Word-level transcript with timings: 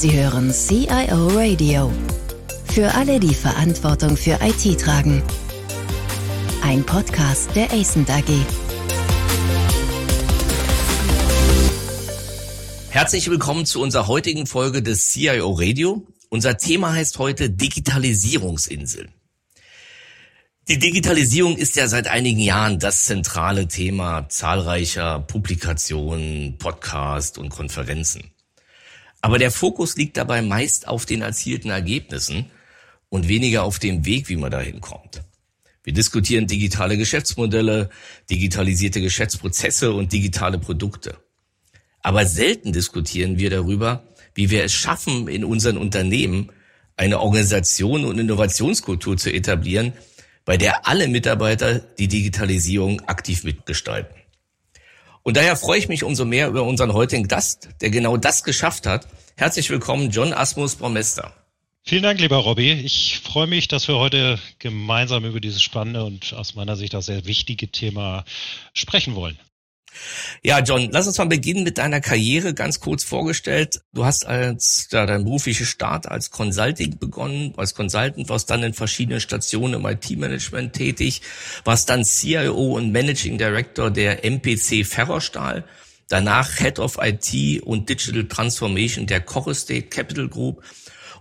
Sie 0.00 0.18
hören 0.18 0.50
CIO 0.50 1.28
Radio. 1.28 1.92
Für 2.72 2.94
alle, 2.94 3.20
die 3.20 3.34
Verantwortung 3.34 4.16
für 4.16 4.38
IT 4.40 4.80
tragen. 4.80 5.22
Ein 6.62 6.86
Podcast 6.86 7.54
der 7.54 7.70
ACENT 7.70 8.08
AG. 8.08 8.24
Herzlich 12.88 13.28
willkommen 13.28 13.66
zu 13.66 13.82
unserer 13.82 14.06
heutigen 14.06 14.46
Folge 14.46 14.80
des 14.80 15.06
CIO 15.10 15.52
Radio. 15.52 16.06
Unser 16.30 16.56
Thema 16.56 16.94
heißt 16.94 17.18
heute 17.18 17.50
Digitalisierungsinsel. 17.50 19.10
Die 20.68 20.78
Digitalisierung 20.78 21.58
ist 21.58 21.76
ja 21.76 21.88
seit 21.88 22.08
einigen 22.08 22.40
Jahren 22.40 22.78
das 22.78 23.04
zentrale 23.04 23.68
Thema 23.68 24.30
zahlreicher 24.30 25.20
Publikationen, 25.20 26.56
Podcasts 26.56 27.36
und 27.36 27.50
Konferenzen. 27.50 28.32
Aber 29.20 29.38
der 29.38 29.50
Fokus 29.50 29.96
liegt 29.96 30.16
dabei 30.16 30.42
meist 30.42 30.88
auf 30.88 31.06
den 31.06 31.22
erzielten 31.22 31.70
Ergebnissen 31.70 32.50
und 33.08 33.28
weniger 33.28 33.64
auf 33.64 33.78
dem 33.78 34.04
Weg, 34.06 34.28
wie 34.28 34.36
man 34.36 34.50
dahin 34.50 34.80
kommt. 34.80 35.22
Wir 35.82 35.92
diskutieren 35.92 36.46
digitale 36.46 36.96
Geschäftsmodelle, 36.96 37.90
digitalisierte 38.30 39.00
Geschäftsprozesse 39.00 39.92
und 39.92 40.12
digitale 40.12 40.58
Produkte. 40.58 41.16
Aber 42.02 42.26
selten 42.26 42.72
diskutieren 42.72 43.38
wir 43.38 43.50
darüber, 43.50 44.04
wie 44.34 44.50
wir 44.50 44.64
es 44.64 44.72
schaffen, 44.72 45.28
in 45.28 45.44
unseren 45.44 45.76
Unternehmen 45.76 46.50
eine 46.96 47.20
Organisation 47.20 48.04
und 48.04 48.18
Innovationskultur 48.18 49.16
zu 49.16 49.32
etablieren, 49.32 49.94
bei 50.44 50.56
der 50.56 50.86
alle 50.86 51.08
Mitarbeiter 51.08 51.78
die 51.78 52.08
Digitalisierung 52.08 53.00
aktiv 53.02 53.44
mitgestalten. 53.44 54.19
Und 55.22 55.36
daher 55.36 55.56
freue 55.56 55.78
ich 55.78 55.88
mich 55.88 56.02
umso 56.02 56.24
mehr 56.24 56.48
über 56.48 56.62
unseren 56.64 56.92
heutigen 56.92 57.28
Gast, 57.28 57.68
der 57.80 57.90
genau 57.90 58.16
das 58.16 58.42
geschafft 58.42 58.86
hat. 58.86 59.06
Herzlich 59.36 59.68
willkommen, 59.70 60.10
John 60.10 60.32
Asmus 60.32 60.76
Baumester. 60.76 61.32
Vielen 61.82 62.02
Dank, 62.02 62.20
lieber 62.20 62.36
Robby. 62.36 62.72
Ich 62.72 63.20
freue 63.20 63.46
mich, 63.46 63.68
dass 63.68 63.88
wir 63.88 63.96
heute 63.96 64.38
gemeinsam 64.58 65.24
über 65.24 65.40
dieses 65.40 65.62
spannende 65.62 66.04
und 66.04 66.32
aus 66.34 66.54
meiner 66.54 66.76
Sicht 66.76 66.94
auch 66.94 67.02
sehr 67.02 67.24
wichtige 67.24 67.68
Thema 67.68 68.24
sprechen 68.74 69.14
wollen. 69.14 69.38
Ja, 70.42 70.60
John, 70.60 70.88
lass 70.90 71.06
uns 71.06 71.18
mal 71.18 71.26
beginnen 71.26 71.64
mit 71.64 71.78
deiner 71.78 72.00
Karriere 72.00 72.54
ganz 72.54 72.80
kurz 72.80 73.04
vorgestellt. 73.04 73.82
Du 73.92 74.04
hast 74.04 74.26
als 74.26 74.88
ja, 74.90 75.04
dein 75.04 75.24
beruflicher 75.24 75.64
Start 75.64 76.06
als 76.06 76.30
Consulting 76.30 76.98
begonnen, 76.98 77.52
als 77.56 77.74
Consultant, 77.74 78.28
warst 78.28 78.50
dann 78.50 78.62
in 78.62 78.72
verschiedenen 78.72 79.20
Stationen 79.20 79.74
im 79.74 79.86
IT-Management 79.86 80.72
tätig, 80.72 81.22
warst 81.64 81.90
dann 81.90 82.04
CIO 82.04 82.76
und 82.76 82.92
Managing 82.92 83.38
Director 83.38 83.90
der 83.90 84.24
MPC 84.24 84.86
Ferrostahl, 84.86 85.64
danach 86.08 86.56
Head 86.56 86.78
of 86.78 86.98
IT 87.00 87.62
und 87.62 87.88
Digital 87.88 88.26
Transformation 88.26 89.06
der 89.06 89.20
Koch 89.20 89.52
State 89.54 89.88
Capital 89.88 90.28
Group 90.28 90.62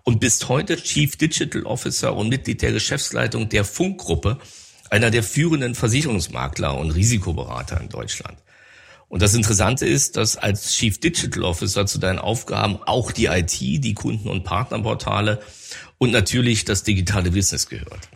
und 0.03 0.19
bist 0.19 0.47
heute 0.47 0.77
Chief 0.77 1.15
Digital 1.17 1.63
Officer 1.63 2.15
und 2.15 2.29
Mitglied 2.29 2.61
der 2.61 2.71
Geschäftsleitung 2.71 3.49
der 3.49 3.65
Funkgruppe, 3.65 4.39
einer 4.89 5.11
der 5.11 5.23
führenden 5.23 5.75
Versicherungsmakler 5.75 6.77
und 6.77 6.91
Risikoberater 6.91 7.79
in 7.79 7.89
Deutschland. 7.89 8.37
Und 9.09 9.23
das 9.23 9.33
Interessante 9.33 9.87
ist, 9.87 10.17
dass 10.17 10.37
als 10.37 10.73
Chief 10.73 10.99
Digital 10.99 11.43
Officer 11.43 11.85
zu 11.87 11.97
deinen 11.97 12.19
Aufgaben 12.19 12.77
auch 12.85 13.11
die 13.11 13.25
IT, 13.25 13.59
die 13.59 13.95
Kunden- 13.95 14.29
und 14.29 14.43
Partnerportale 14.43 15.41
und 15.97 16.11
natürlich 16.11 16.63
das 16.63 16.83
digitale 16.83 17.31
Business 17.31 17.67
gehört. 17.67 18.09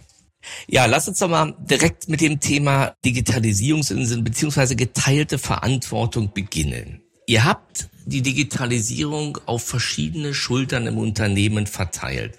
Ja, 0.68 0.86
lass 0.86 1.08
uns 1.08 1.20
doch 1.20 1.30
mal 1.30 1.56
direkt 1.60 2.10
mit 2.10 2.22
dem 2.22 2.40
Thema 2.40 2.96
Digitalisierungsinseln 3.06 4.24
beziehungsweise 4.24 4.76
geteilte 4.76 5.40
Verantwortung 5.40 6.32
beginnen. 6.34 7.02
Ihr 7.26 7.44
habt 7.46 7.90
die 8.06 8.22
Digitalisierung 8.22 9.40
auf 9.46 9.64
verschiedene 9.64 10.34
Schultern 10.34 10.88
im 10.88 10.98
Unternehmen 10.98 11.68
verteilt. 11.68 12.38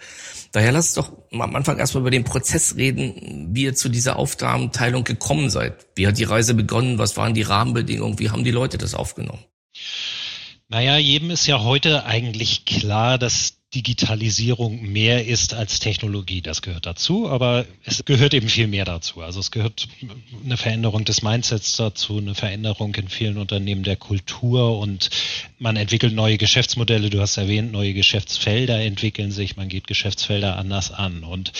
Daher 0.53 0.73
lasst 0.73 0.97
doch 0.97 1.13
am 1.33 1.57
Anfang 1.57 1.79
erstmal 1.79 2.03
über 2.03 2.11
den 2.11 2.25
Prozess 2.25 2.77
reden, 2.77 3.44
wie 3.55 3.65
ihr 3.65 3.75
zu 3.75 3.89
dieser 3.89 4.17
Aufgabenteilung 4.17 5.05
gekommen 5.05 5.51
seid. 5.51 5.87
Wie 5.95 6.07
hat 6.07 6.19
die 6.19 6.25
Reise 6.25 6.55
begonnen? 6.55 6.99
Was 6.99 7.17
waren 7.17 7.35
die 7.35 7.43
Rahmenbedingungen? 7.43 8.19
Wie 8.19 8.31
haben 8.31 8.45
die 8.45 8.51
Leute 8.51 8.79
das 8.79 8.95
aufgenommen? 8.95 9.45
Naja, 10.69 10.97
jedem 10.97 11.31
ist 11.31 11.47
ja 11.47 11.63
heute 11.63 12.05
eigentlich 12.05 12.65
klar, 12.65 13.19
dass 13.19 13.59
Digitalisierung 13.75 14.83
mehr 14.83 15.27
ist 15.27 15.55
als 15.55 15.81
Technologie. 15.81 16.41
Das 16.41 16.63
gehört 16.63 16.87
dazu, 16.87 17.29
aber 17.29 17.67
es 17.85 18.05
gehört 18.05 18.35
eben 18.35 18.49
viel 18.49 18.69
mehr 18.69 18.85
dazu. 18.85 19.21
Also 19.21 19.41
es 19.41 19.51
gehört 19.51 19.89
eine 20.45 20.57
Veränderung 20.57 21.05
des 21.05 21.23
Mindsets 21.23 21.77
dazu, 21.77 22.19
eine 22.19 22.35
Veränderung 22.35 22.95
in 22.95 23.09
vielen 23.09 23.37
Unternehmen 23.37 23.83
der 23.83 23.97
Kultur 23.97 24.79
und 24.79 25.11
man 25.59 25.77
entwickelt 25.77 26.15
neue 26.15 26.39
Geschäftsmodelle. 26.39 27.11
Du 27.11 27.21
hast 27.21 27.37
erwähnt, 27.37 27.73
neue 27.73 27.95
Geschäftsfelder 27.95 28.81
entwickeln 28.81 29.33
sich. 29.33 29.57
Man 29.57 29.69
geht 29.69 29.87
Geschäftsfelder 29.87 30.57
anders 30.57 30.91
an 30.91 31.25
und 31.25 31.53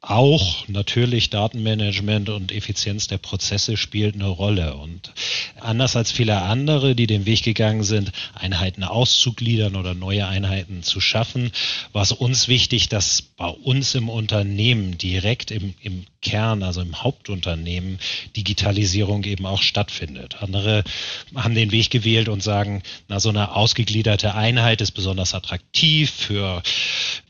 auch 0.00 0.68
natürlich 0.68 1.30
Datenmanagement 1.30 2.28
und 2.28 2.52
Effizienz 2.52 3.08
der 3.08 3.18
Prozesse 3.18 3.76
spielt 3.76 4.14
eine 4.14 4.28
Rolle 4.28 4.76
und 4.76 5.12
anders 5.60 5.96
als 5.96 6.12
viele 6.12 6.42
andere, 6.42 6.94
die 6.94 7.06
den 7.06 7.26
Weg 7.26 7.42
gegangen 7.42 7.82
sind, 7.82 8.12
Einheiten 8.34 8.84
auszugliedern 8.84 9.74
oder 9.74 9.94
neue 9.94 10.26
Einheiten 10.28 10.82
zu 10.82 11.00
schaffen, 11.00 11.50
war 11.92 12.02
es 12.02 12.12
uns 12.12 12.48
wichtig, 12.48 12.88
dass 12.88 13.22
bei 13.22 13.48
uns 13.48 13.94
im 13.94 14.08
Unternehmen 14.08 14.98
direkt 14.98 15.50
im, 15.50 15.74
im 15.80 16.04
Kern, 16.22 16.62
also 16.62 16.80
im 16.80 17.02
Hauptunternehmen, 17.02 17.98
Digitalisierung 18.36 19.24
eben 19.24 19.46
auch 19.46 19.62
stattfindet. 19.62 20.42
Andere 20.42 20.84
haben 21.34 21.54
den 21.54 21.72
Weg 21.72 21.90
gewählt 21.90 22.28
und 22.28 22.42
sagen, 22.42 22.82
na, 23.08 23.20
so 23.20 23.28
eine 23.28 23.54
ausgegliederte 23.54 24.34
Einheit 24.34 24.80
ist 24.80 24.92
besonders 24.92 25.34
attraktiv 25.34 26.10
für 26.10 26.62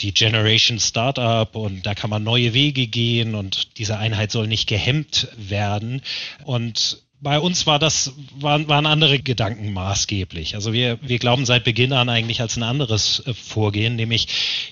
die 0.00 0.15
Generation 0.15 0.78
Startup 0.78 1.54
und 1.54 1.84
da 1.84 1.94
kann 1.94 2.10
man 2.10 2.22
neue 2.22 2.54
Wege 2.54 2.86
gehen 2.86 3.34
und 3.34 3.78
diese 3.78 3.98
Einheit 3.98 4.32
soll 4.32 4.47
nicht 4.47 4.66
gehemmt 4.66 5.28
werden. 5.36 6.03
Und 6.44 7.05
bei 7.21 7.38
uns 7.38 7.66
war 7.66 7.78
das, 7.78 8.12
waren, 8.34 8.69
waren 8.69 8.87
andere 8.87 9.19
Gedanken 9.19 9.72
maßgeblich. 9.72 10.54
Also 10.54 10.72
wir, 10.72 10.99
wir 11.03 11.19
glauben 11.19 11.47
seit 11.47 11.65
Beginn 11.65 11.93
an 11.93 12.09
eigentlich 12.09 12.41
als 12.41 12.56
ein 12.56 12.62
anderes 12.62 13.22
äh, 13.27 13.34
Vorgehen, 13.34 13.97
nämlich 13.97 14.28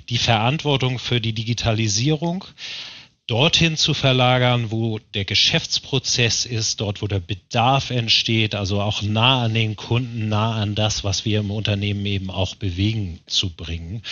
die 0.08 0.18
Verantwortung 0.18 0.98
für 0.98 1.20
die 1.20 1.32
Digitalisierung 1.32 2.44
dorthin 3.26 3.78
zu 3.78 3.94
verlagern, 3.94 4.70
wo 4.70 4.98
der 5.14 5.24
Geschäftsprozess 5.24 6.44
ist, 6.44 6.80
dort, 6.80 7.00
wo 7.00 7.06
der 7.06 7.20
Bedarf 7.20 7.90
entsteht, 7.90 8.54
also 8.54 8.82
auch 8.82 9.00
nah 9.00 9.44
an 9.44 9.54
den 9.54 9.76
Kunden, 9.76 10.28
nah 10.28 10.54
an 10.54 10.74
das, 10.74 11.04
was 11.04 11.24
wir 11.24 11.40
im 11.40 11.50
Unternehmen 11.50 12.04
eben 12.04 12.30
auch 12.30 12.54
bewegen, 12.54 13.20
zu 13.26 13.48
bringen. 13.48 14.02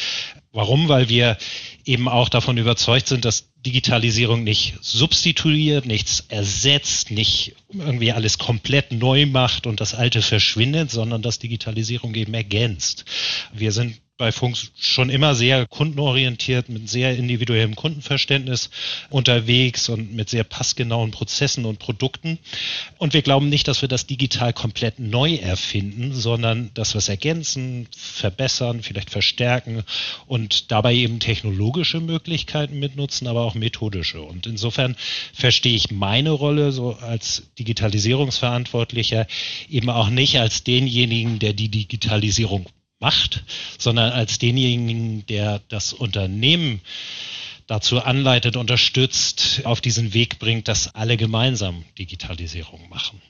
Warum? 0.53 0.89
Weil 0.89 1.11
wir 1.11 1.37
eben 1.85 2.09
auch 2.09 2.31
davon 2.31 2.57
überzeugt 2.57 3.07
sind, 3.07 3.27
dass 3.27 3.52
Digitalisierung 3.65 4.43
nicht 4.43 4.75
substituiert, 4.81 5.87
nichts 5.87 6.25
ersetzt, 6.29 7.11
nicht 7.11 7.55
irgendwie 7.73 8.13
alles 8.13 8.39
komplett 8.39 8.93
neu 8.93 9.27
macht 9.27 9.67
und 9.67 9.81
das 9.81 9.95
Alte 9.95 10.21
verschwindet, 10.21 10.91
sondern 10.91 11.23
dass 11.23 11.39
Digitalisierung 11.39 12.15
eben 12.15 12.35
ergänzt. 12.35 13.05
Wir 13.53 13.71
sind 13.71 14.02
bei 14.23 14.31
Funk 14.31 14.57
schon 14.79 15.11
immer 15.11 15.35
sehr 15.35 15.67
kundenorientiert, 15.67 16.69
mit 16.69 16.89
sehr 16.89 17.17
individuellem 17.17 17.75
Kundenverständnis 17.75 18.71
unterwegs 19.11 19.89
und 19.89 20.15
mit 20.15 20.31
sehr 20.31 20.45
passgenauen 20.45 21.11
Prozessen 21.11 21.65
und 21.65 21.81
Produkten. 21.81 22.39
Und 22.99 23.15
wir 23.15 23.23
glauben 23.23 23.49
nicht, 23.49 23.67
dass 23.67 23.83
wir 23.83 23.89
das 23.89 24.07
digital 24.07 24.53
komplett 24.53 25.01
neu 25.01 25.35
erfinden, 25.35 26.15
sondern 26.15 26.71
dass 26.75 26.95
wir 26.95 26.99
es 26.99 27.09
ergänzen, 27.09 27.89
verbessern, 27.97 28.85
vielleicht 28.85 29.11
verstärken 29.11 29.83
und 30.29 30.71
dabei 30.71 30.95
eben 30.95 31.19
technologische 31.19 31.99
Möglichkeiten 31.99 32.79
mitnutzen, 32.79 33.27
aber 33.27 33.43
auch 33.43 33.57
methodische. 33.57 34.23
Und 34.23 34.47
insofern 34.47 34.95
verstehe 35.35 35.75
ich 35.75 35.91
meine 35.91 36.31
Rolle 36.31 36.71
so 36.71 36.93
als 36.93 37.43
Digitalisierungsverantwortlicher 37.59 39.27
eben 39.69 39.91
auch 39.91 40.11
nicht 40.11 40.39
als 40.39 40.63
denjenigen, 40.63 41.41
der 41.41 41.55
die 41.55 41.71
Digitalisierung 41.71 42.67
macht, 43.03 43.45
sondern 43.79 44.13
als 44.13 44.39
denjenigen, 44.39 45.27
der 45.27 45.61
das 45.69 45.93
Unternehmen 45.93 46.81
dazu 47.67 48.01
anleitet, 48.01 48.57
unterstützt, 48.57 49.61
auf 49.65 49.83
diesen 49.83 50.15
Weg 50.15 50.39
bringt, 50.39 50.69
dass 50.69 50.95
alle 50.95 51.19
gemeinsam 51.19 51.85
Digitalisierung 51.99 52.89
machen. 52.89 53.21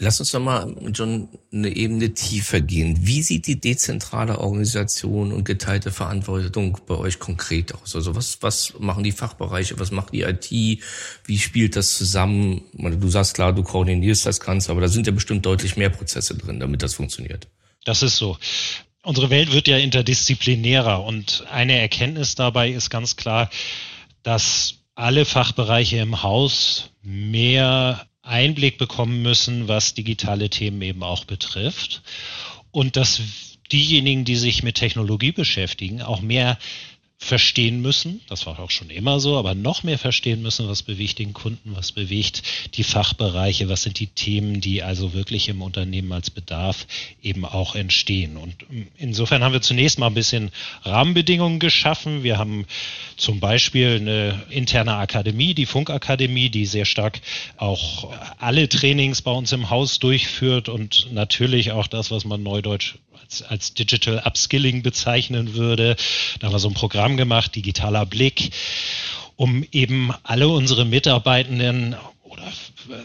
Lass 0.00 0.20
uns 0.20 0.32
nochmal, 0.32 0.76
John, 0.92 1.28
eine 1.52 1.74
Ebene 1.74 2.14
tiefer 2.14 2.60
gehen. 2.60 2.98
Wie 3.00 3.20
sieht 3.20 3.48
die 3.48 3.60
dezentrale 3.60 4.38
Organisation 4.38 5.32
und 5.32 5.44
geteilte 5.44 5.90
Verantwortung 5.90 6.78
bei 6.86 6.94
euch 6.94 7.18
konkret 7.18 7.74
aus? 7.74 7.96
Also 7.96 8.14
was, 8.14 8.40
was 8.40 8.74
machen 8.78 9.02
die 9.02 9.12
Fachbereiche, 9.12 9.78
was 9.80 9.90
macht 9.90 10.12
die 10.12 10.22
IT, 10.22 10.50
wie 10.50 11.38
spielt 11.38 11.74
das 11.74 11.94
zusammen? 11.94 12.62
Du 12.74 13.08
sagst 13.08 13.34
klar, 13.34 13.52
du 13.52 13.64
koordinierst 13.64 14.24
das 14.24 14.38
Ganze, 14.38 14.70
aber 14.70 14.82
da 14.82 14.88
sind 14.88 15.06
ja 15.08 15.12
bestimmt 15.12 15.44
deutlich 15.44 15.76
mehr 15.76 15.90
Prozesse 15.90 16.36
drin, 16.36 16.60
damit 16.60 16.82
das 16.82 16.94
funktioniert. 16.94 17.48
Das 17.88 18.02
ist 18.02 18.18
so. 18.18 18.36
Unsere 19.02 19.30
Welt 19.30 19.50
wird 19.50 19.66
ja 19.66 19.78
interdisziplinärer 19.78 21.02
und 21.02 21.44
eine 21.50 21.78
Erkenntnis 21.78 22.34
dabei 22.34 22.68
ist 22.68 22.90
ganz 22.90 23.16
klar, 23.16 23.48
dass 24.22 24.74
alle 24.94 25.24
Fachbereiche 25.24 25.96
im 25.96 26.22
Haus 26.22 26.90
mehr 27.00 28.06
Einblick 28.20 28.76
bekommen 28.76 29.22
müssen, 29.22 29.68
was 29.68 29.94
digitale 29.94 30.50
Themen 30.50 30.82
eben 30.82 31.02
auch 31.02 31.24
betrifft 31.24 32.02
und 32.72 32.96
dass 32.96 33.22
diejenigen, 33.72 34.26
die 34.26 34.36
sich 34.36 34.62
mit 34.62 34.74
Technologie 34.74 35.32
beschäftigen, 35.32 36.02
auch 36.02 36.20
mehr 36.20 36.58
verstehen 37.20 37.82
müssen, 37.82 38.20
das 38.28 38.46
war 38.46 38.60
auch 38.60 38.70
schon 38.70 38.90
immer 38.90 39.18
so, 39.18 39.36
aber 39.36 39.54
noch 39.54 39.82
mehr 39.82 39.98
verstehen 39.98 40.40
müssen, 40.40 40.68
was 40.68 40.84
bewegt 40.84 41.18
den 41.18 41.32
Kunden, 41.32 41.74
was 41.74 41.90
bewegt 41.90 42.42
die 42.74 42.84
Fachbereiche, 42.84 43.68
was 43.68 43.82
sind 43.82 43.98
die 43.98 44.06
Themen, 44.06 44.60
die 44.60 44.84
also 44.84 45.12
wirklich 45.14 45.48
im 45.48 45.60
Unternehmen 45.60 46.12
als 46.12 46.30
Bedarf 46.30 46.86
eben 47.20 47.44
auch 47.44 47.74
entstehen. 47.74 48.36
Und 48.36 48.54
insofern 48.96 49.42
haben 49.42 49.52
wir 49.52 49.60
zunächst 49.60 49.98
mal 49.98 50.06
ein 50.06 50.14
bisschen 50.14 50.52
Rahmenbedingungen 50.84 51.58
geschaffen. 51.58 52.22
Wir 52.22 52.38
haben 52.38 52.66
zum 53.16 53.40
Beispiel 53.40 53.96
eine 53.96 54.40
interne 54.48 54.94
Akademie, 54.94 55.54
die 55.54 55.66
Funkakademie, 55.66 56.50
die 56.50 56.66
sehr 56.66 56.84
stark 56.84 57.20
auch 57.56 58.14
alle 58.38 58.68
Trainings 58.68 59.22
bei 59.22 59.32
uns 59.32 59.50
im 59.50 59.70
Haus 59.70 59.98
durchführt 59.98 60.68
und 60.68 61.12
natürlich 61.12 61.72
auch 61.72 61.88
das, 61.88 62.12
was 62.12 62.24
man 62.24 62.44
neudeutsch 62.44 62.94
als, 63.22 63.42
als 63.42 63.74
Digital 63.74 64.22
Upskilling 64.24 64.82
bezeichnen 64.82 65.54
würde. 65.54 65.96
Da 66.38 66.46
haben 66.46 66.54
wir 66.54 66.58
so 66.58 66.68
ein 66.68 66.74
Programm 66.74 67.16
gemacht, 67.16 67.54
digitaler 67.54 68.06
Blick, 68.06 68.50
um 69.36 69.64
eben 69.72 70.12
alle 70.22 70.48
unsere 70.48 70.84
Mitarbeitenden 70.84 71.96
oder 72.24 72.52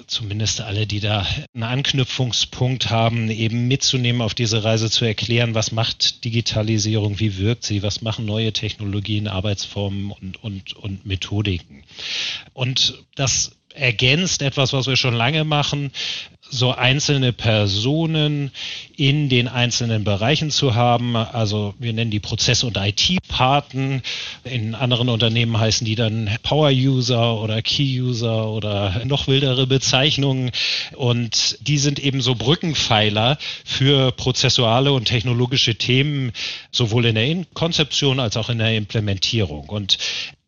zumindest 0.07 0.61
alle, 0.61 0.85
die 0.85 0.99
da 0.99 1.25
einen 1.53 1.63
Anknüpfungspunkt 1.63 2.89
haben, 2.89 3.29
eben 3.29 3.67
mitzunehmen 3.67 4.21
auf 4.21 4.33
diese 4.33 4.63
Reise, 4.63 4.89
zu 4.89 5.05
erklären, 5.05 5.55
was 5.55 5.71
macht 5.71 6.23
Digitalisierung, 6.25 7.19
wie 7.19 7.37
wirkt 7.37 7.63
sie, 7.63 7.83
was 7.83 8.01
machen 8.01 8.25
neue 8.25 8.53
Technologien, 8.53 9.27
Arbeitsformen 9.27 10.11
und, 10.11 10.43
und, 10.43 10.73
und 10.73 11.05
Methodiken. 11.05 11.83
Und 12.53 13.03
das 13.15 13.55
ergänzt 13.73 14.41
etwas, 14.41 14.73
was 14.73 14.87
wir 14.87 14.95
schon 14.95 15.15
lange 15.15 15.43
machen, 15.43 15.91
so 16.53 16.71
einzelne 16.71 17.33
Personen 17.33 18.51
in 18.95 19.27
den 19.27 19.47
einzelnen 19.47 20.03
Bereichen 20.03 20.51
zu 20.51 20.75
haben. 20.75 21.15
Also 21.15 21.73
wir 21.79 21.93
nennen 21.93 22.11
die 22.11 22.19
Prozess- 22.19 22.63
und 22.63 22.77
IT-Paten. 22.77 24.03
In 24.43 24.75
anderen 24.75 25.09
Unternehmen 25.09 25.59
heißen 25.59 25.83
die 25.85 25.95
dann 25.95 26.29
Power-User 26.43 27.41
oder 27.41 27.61
Key-User 27.63 28.49
oder 28.49 29.01
noch 29.05 29.27
wildere 29.27 29.65
Bezeichnungen. 29.65 30.51
Und 30.95 31.57
die 31.67 31.79
sind 31.79 31.97
eben 31.97 32.21
so 32.21 32.35
Brückenpfeiler 32.35 33.39
für 33.65 34.11
prozessuale 34.11 34.93
und 34.93 35.05
technologische 35.05 35.75
Themen, 35.75 36.33
sowohl 36.71 37.05
in 37.05 37.15
der 37.15 37.45
Konzeption 37.55 38.19
als 38.19 38.37
auch 38.37 38.49
in 38.49 38.59
der 38.59 38.75
Implementierung. 38.77 39.69
Und 39.69 39.97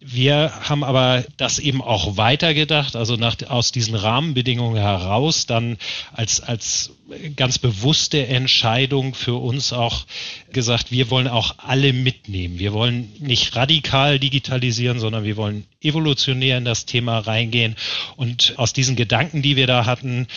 wir 0.07 0.51
haben 0.61 0.83
aber 0.83 1.25
das 1.37 1.57
eben 1.57 1.81
auch 1.81 2.15
weitergedacht, 2.15 2.95
also 2.95 3.15
nach, 3.15 3.37
aus 3.47 3.71
diesen 3.71 3.95
Rahmenbedingungen 3.95 4.79
heraus 4.79 5.47
dann 5.47 5.77
als, 6.13 6.41
als 6.41 6.91
ganz 7.35 7.59
bewusste 7.59 8.25
Entscheidung 8.27 9.13
für 9.13 9.35
uns 9.35 9.73
auch 9.73 10.05
gesagt, 10.51 10.91
wir 10.91 11.09
wollen 11.09 11.27
auch 11.27 11.55
alle 11.57 11.93
mitnehmen. 11.93 12.57
Wir 12.59 12.73
wollen 12.73 13.11
nicht 13.19 13.55
radikal 13.55 14.19
digitalisieren, 14.19 14.99
sondern 14.99 15.23
wir 15.23 15.37
wollen 15.37 15.65
evolutionär 15.81 16.57
in 16.57 16.65
das 16.65 16.85
Thema 16.85 17.19
reingehen. 17.19 17.75
Und 18.15 18.53
aus 18.57 18.73
diesen 18.73 18.95
Gedanken, 18.95 19.41
die 19.41 19.55
wir 19.55 19.67
da 19.67 19.85
hatten, 19.85 20.27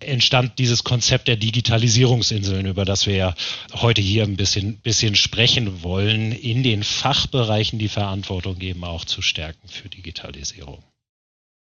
entstand 0.00 0.58
dieses 0.58 0.82
Konzept 0.82 1.28
der 1.28 1.36
Digitalisierungsinseln, 1.36 2.66
über 2.66 2.84
das 2.84 3.06
wir 3.06 3.14
ja 3.14 3.34
heute 3.74 4.00
hier 4.00 4.24
ein 4.24 4.36
bisschen, 4.36 4.78
bisschen 4.78 5.14
sprechen 5.14 5.82
wollen, 5.82 6.32
in 6.32 6.62
den 6.62 6.82
Fachbereichen 6.82 7.78
die 7.78 7.88
Verantwortung 7.88 8.60
eben 8.60 8.82
auch 8.82 9.04
zu 9.08 9.22
stärken 9.22 9.68
für 9.68 9.88
Digitalisierung. 9.88 10.84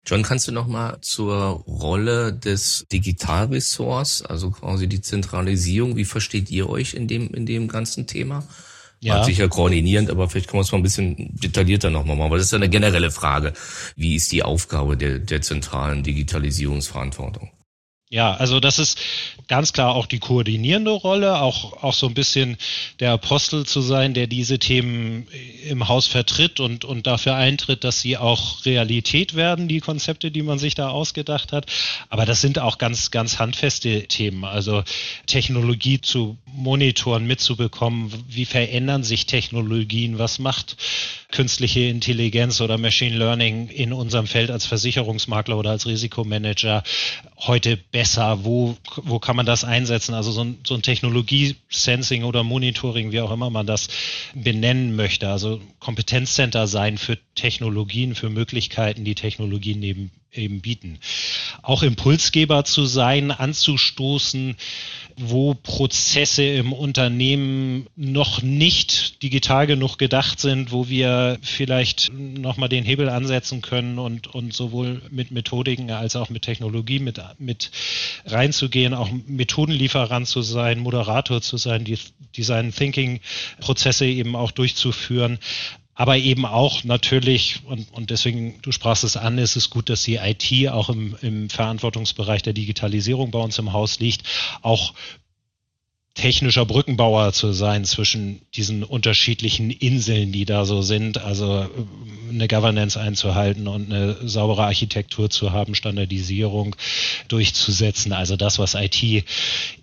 John, 0.05 0.23
kannst 0.23 0.47
du 0.47 0.51
noch 0.51 0.67
mal 0.67 0.99
zur 1.01 1.63
Rolle 1.67 2.33
des 2.33 2.85
Digitalressorts, 2.91 4.23
also 4.23 4.49
quasi 4.49 4.87
die 4.87 5.01
Zentralisierung, 5.01 5.95
wie 5.95 6.05
versteht 6.05 6.49
ihr 6.49 6.69
euch 6.69 6.95
in 6.95 7.07
dem, 7.07 7.33
in 7.33 7.45
dem 7.45 7.67
ganzen 7.67 8.07
Thema? 8.07 8.43
Ja. 9.03 9.23
sicher 9.23 9.49
koordinierend, 9.49 10.11
aber 10.11 10.29
vielleicht 10.29 10.47
kann 10.47 10.57
man 10.57 10.63
es 10.63 10.71
mal 10.71 10.77
ein 10.77 10.83
bisschen 10.83 11.35
detaillierter 11.35 11.89
nochmal 11.89 12.15
machen, 12.15 12.29
weil 12.29 12.37
das 12.37 12.47
ist 12.47 12.51
ja 12.51 12.57
eine 12.57 12.69
generelle 12.69 13.09
Frage. 13.09 13.53
Wie 13.95 14.15
ist 14.15 14.31
die 14.31 14.43
Aufgabe 14.43 14.95
der, 14.95 15.17
der 15.17 15.41
zentralen 15.41 16.03
Digitalisierungsverantwortung? 16.03 17.49
Ja, 18.11 18.33
also 18.33 18.59
das 18.59 18.77
ist 18.77 18.99
ganz 19.47 19.71
klar 19.71 19.95
auch 19.95 20.05
die 20.05 20.19
koordinierende 20.19 20.91
Rolle, 20.91 21.39
auch, 21.39 21.81
auch 21.81 21.93
so 21.93 22.07
ein 22.07 22.13
bisschen 22.13 22.57
der 22.99 23.13
Apostel 23.13 23.65
zu 23.65 23.79
sein, 23.79 24.13
der 24.13 24.27
diese 24.27 24.59
Themen 24.59 25.29
im 25.65 25.87
Haus 25.87 26.07
vertritt 26.07 26.59
und, 26.59 26.83
und 26.83 27.07
dafür 27.07 27.35
eintritt, 27.35 27.85
dass 27.85 28.01
sie 28.01 28.17
auch 28.17 28.65
Realität 28.65 29.33
werden, 29.35 29.69
die 29.69 29.79
Konzepte, 29.79 30.29
die 30.29 30.41
man 30.41 30.59
sich 30.59 30.75
da 30.75 30.89
ausgedacht 30.89 31.53
hat. 31.53 31.67
Aber 32.09 32.25
das 32.25 32.41
sind 32.41 32.59
auch 32.59 32.79
ganz, 32.79 33.11
ganz 33.11 33.39
handfeste 33.39 34.05
Themen. 34.09 34.43
Also 34.43 34.83
Technologie 35.25 36.01
zu 36.01 36.37
monitoren, 36.45 37.25
mitzubekommen, 37.25 38.11
wie 38.27 38.45
verändern 38.45 39.05
sich 39.05 39.25
Technologien, 39.25 40.19
was 40.19 40.37
macht 40.37 40.75
künstliche 41.31 41.81
Intelligenz 41.81 42.61
oder 42.61 42.77
Machine 42.77 43.17
Learning 43.17 43.69
in 43.69 43.93
unserem 43.93 44.27
Feld 44.27 44.51
als 44.51 44.65
Versicherungsmakler 44.65 45.57
oder 45.57 45.71
als 45.71 45.87
Risikomanager 45.87 46.83
heute 47.37 47.77
besser? 47.77 48.43
Wo, 48.43 48.77
wo 48.97 49.19
kann 49.19 49.35
man 49.35 49.45
das 49.45 49.63
einsetzen? 49.63 50.13
Also 50.13 50.31
so 50.31 50.43
ein, 50.43 50.57
so 50.65 50.75
ein 50.75 50.81
Technologie-Sensing 50.81 52.23
oder 52.23 52.43
Monitoring, 52.43 53.11
wie 53.11 53.21
auch 53.21 53.31
immer 53.31 53.49
man 53.49 53.65
das 53.65 53.87
benennen 54.33 54.95
möchte. 54.95 55.29
Also 55.29 55.61
Kompetenzcenter 55.79 56.67
sein 56.67 56.97
für 56.97 57.17
Technologien, 57.35 58.15
für 58.15 58.29
Möglichkeiten, 58.29 59.03
die 59.03 59.15
Technologien 59.15 59.81
eben, 59.83 60.11
eben 60.33 60.61
bieten. 60.61 60.99
Auch 61.61 61.83
Impulsgeber 61.83 62.63
zu 62.63 62.85
sein, 62.85 63.31
anzustoßen, 63.31 64.55
wo 65.17 65.53
Prozesse 65.53 66.43
im 66.43 66.73
Unternehmen 66.73 67.87
noch 67.95 68.41
nicht 68.41 69.21
digital 69.23 69.67
genug 69.67 69.97
gedacht 69.97 70.39
sind, 70.39 70.71
wo 70.71 70.87
wir 70.87 71.37
vielleicht 71.41 72.11
nochmal 72.13 72.69
den 72.69 72.85
Hebel 72.85 73.09
ansetzen 73.09 73.61
können 73.61 73.99
und, 73.99 74.27
und 74.27 74.53
sowohl 74.53 75.01
mit 75.11 75.31
Methodiken 75.31 75.91
als 75.91 76.15
auch 76.15 76.29
mit 76.29 76.43
Technologie 76.43 76.99
mit, 76.99 77.21
mit 77.39 77.71
reinzugehen, 78.25 78.93
auch 78.93 79.09
Methodenlieferant 79.27 80.27
zu 80.27 80.41
sein, 80.41 80.79
Moderator 80.79 81.41
zu 81.41 81.57
sein, 81.57 81.83
die 81.83 81.97
Design 82.37 82.73
Thinking 82.73 83.19
Prozesse 83.59 84.05
eben 84.05 84.35
auch 84.35 84.51
durchzuführen 84.51 85.39
aber 86.01 86.17
eben 86.17 86.47
auch 86.47 86.83
natürlich, 86.83 87.59
und, 87.67 87.93
und 87.93 88.09
deswegen, 88.09 88.59
du 88.63 88.71
sprachst 88.71 89.03
es 89.03 89.17
an, 89.17 89.37
ist 89.37 89.55
es 89.55 89.69
gut, 89.69 89.87
dass 89.87 90.01
die 90.01 90.15
IT 90.15 90.67
auch 90.71 90.89
im, 90.89 91.15
im 91.21 91.47
Verantwortungsbereich 91.47 92.41
der 92.41 92.53
Digitalisierung 92.53 93.29
bei 93.29 93.37
uns 93.37 93.59
im 93.59 93.71
Haus 93.71 93.99
liegt, 93.99 94.23
auch 94.63 94.95
technischer 96.15 96.65
Brückenbauer 96.65 97.33
zu 97.33 97.53
sein 97.53 97.85
zwischen 97.85 98.41
diesen 98.55 98.83
unterschiedlichen 98.83 99.69
Inseln, 99.69 100.31
die 100.31 100.45
da 100.45 100.65
so 100.65 100.81
sind, 100.81 101.19
also 101.19 101.59
äh, 101.59 101.67
eine 102.31 102.47
Governance 102.47 102.99
einzuhalten 102.99 103.67
und 103.67 103.93
eine 103.93 104.27
saubere 104.27 104.63
Architektur 104.63 105.29
zu 105.29 105.51
haben, 105.51 105.75
Standardisierung 105.75 106.75
durchzusetzen. 107.27 108.11
Also 108.11 108.37
das, 108.37 108.57
was 108.57 108.73
IT 108.73 109.03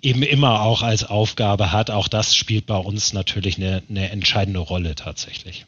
eben 0.02 0.22
immer 0.24 0.62
auch 0.62 0.82
als 0.82 1.04
Aufgabe 1.04 1.70
hat, 1.70 1.92
auch 1.92 2.08
das 2.08 2.34
spielt 2.34 2.66
bei 2.66 2.76
uns 2.76 3.12
natürlich 3.12 3.56
eine, 3.58 3.84
eine 3.88 4.10
entscheidende 4.10 4.58
Rolle 4.58 4.96
tatsächlich. 4.96 5.64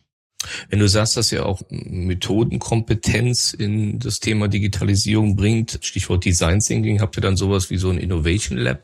Wenn 0.69 0.79
du 0.79 0.89
sagst, 0.89 1.17
dass 1.17 1.33
ihr 1.33 1.45
auch 1.45 1.63
Methodenkompetenz 1.69 3.53
in 3.53 3.99
das 3.99 4.21
Thema 4.21 4.49
Digitalisierung 4.49 5.37
bringt, 5.37 5.79
Stichwort 5.83 6.25
Design 6.25 6.61
Thinking, 6.61 7.01
habt 7.01 7.17
ihr 7.19 7.21
dann 7.21 7.37
sowas 7.37 7.71
wie 7.71 7.77
so 7.77 7.91
ein 7.91 7.99
Innovation 7.99 8.57
Lab 8.57 8.81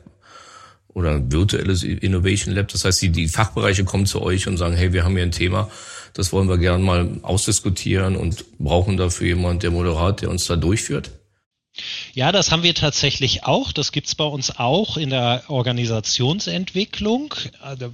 oder 0.89 1.15
ein 1.15 1.31
virtuelles 1.31 1.83
Innovation 1.83 2.53
Lab? 2.53 2.67
Das 2.67 2.85
heißt, 2.85 3.01
die, 3.01 3.09
die 3.09 3.27
Fachbereiche 3.27 3.85
kommen 3.85 4.05
zu 4.05 4.21
euch 4.21 4.47
und 4.47 4.57
sagen, 4.57 4.75
hey, 4.75 4.93
wir 4.93 5.03
haben 5.03 5.15
hier 5.15 5.23
ein 5.23 5.31
Thema, 5.31 5.69
das 6.13 6.31
wollen 6.31 6.47
wir 6.47 6.57
gerne 6.57 6.83
mal 6.83 7.19
ausdiskutieren 7.23 8.15
und 8.15 8.45
brauchen 8.59 8.97
dafür 8.97 9.27
jemand, 9.27 9.63
der 9.63 9.71
Moderat, 9.71 10.21
der 10.21 10.29
uns 10.29 10.45
da 10.45 10.55
durchführt? 10.55 11.11
Ja, 12.17 12.31
das 12.31 12.51
haben 12.51 12.63
wir 12.63 12.73
tatsächlich 12.73 13.43
auch. 13.43 13.71
Das 13.71 13.91
gibt's 13.91 14.15
bei 14.15 14.23
uns 14.23 14.57
auch 14.57 14.97
in 14.97 15.11
der 15.11 15.43
Organisationsentwicklung. 15.49 17.35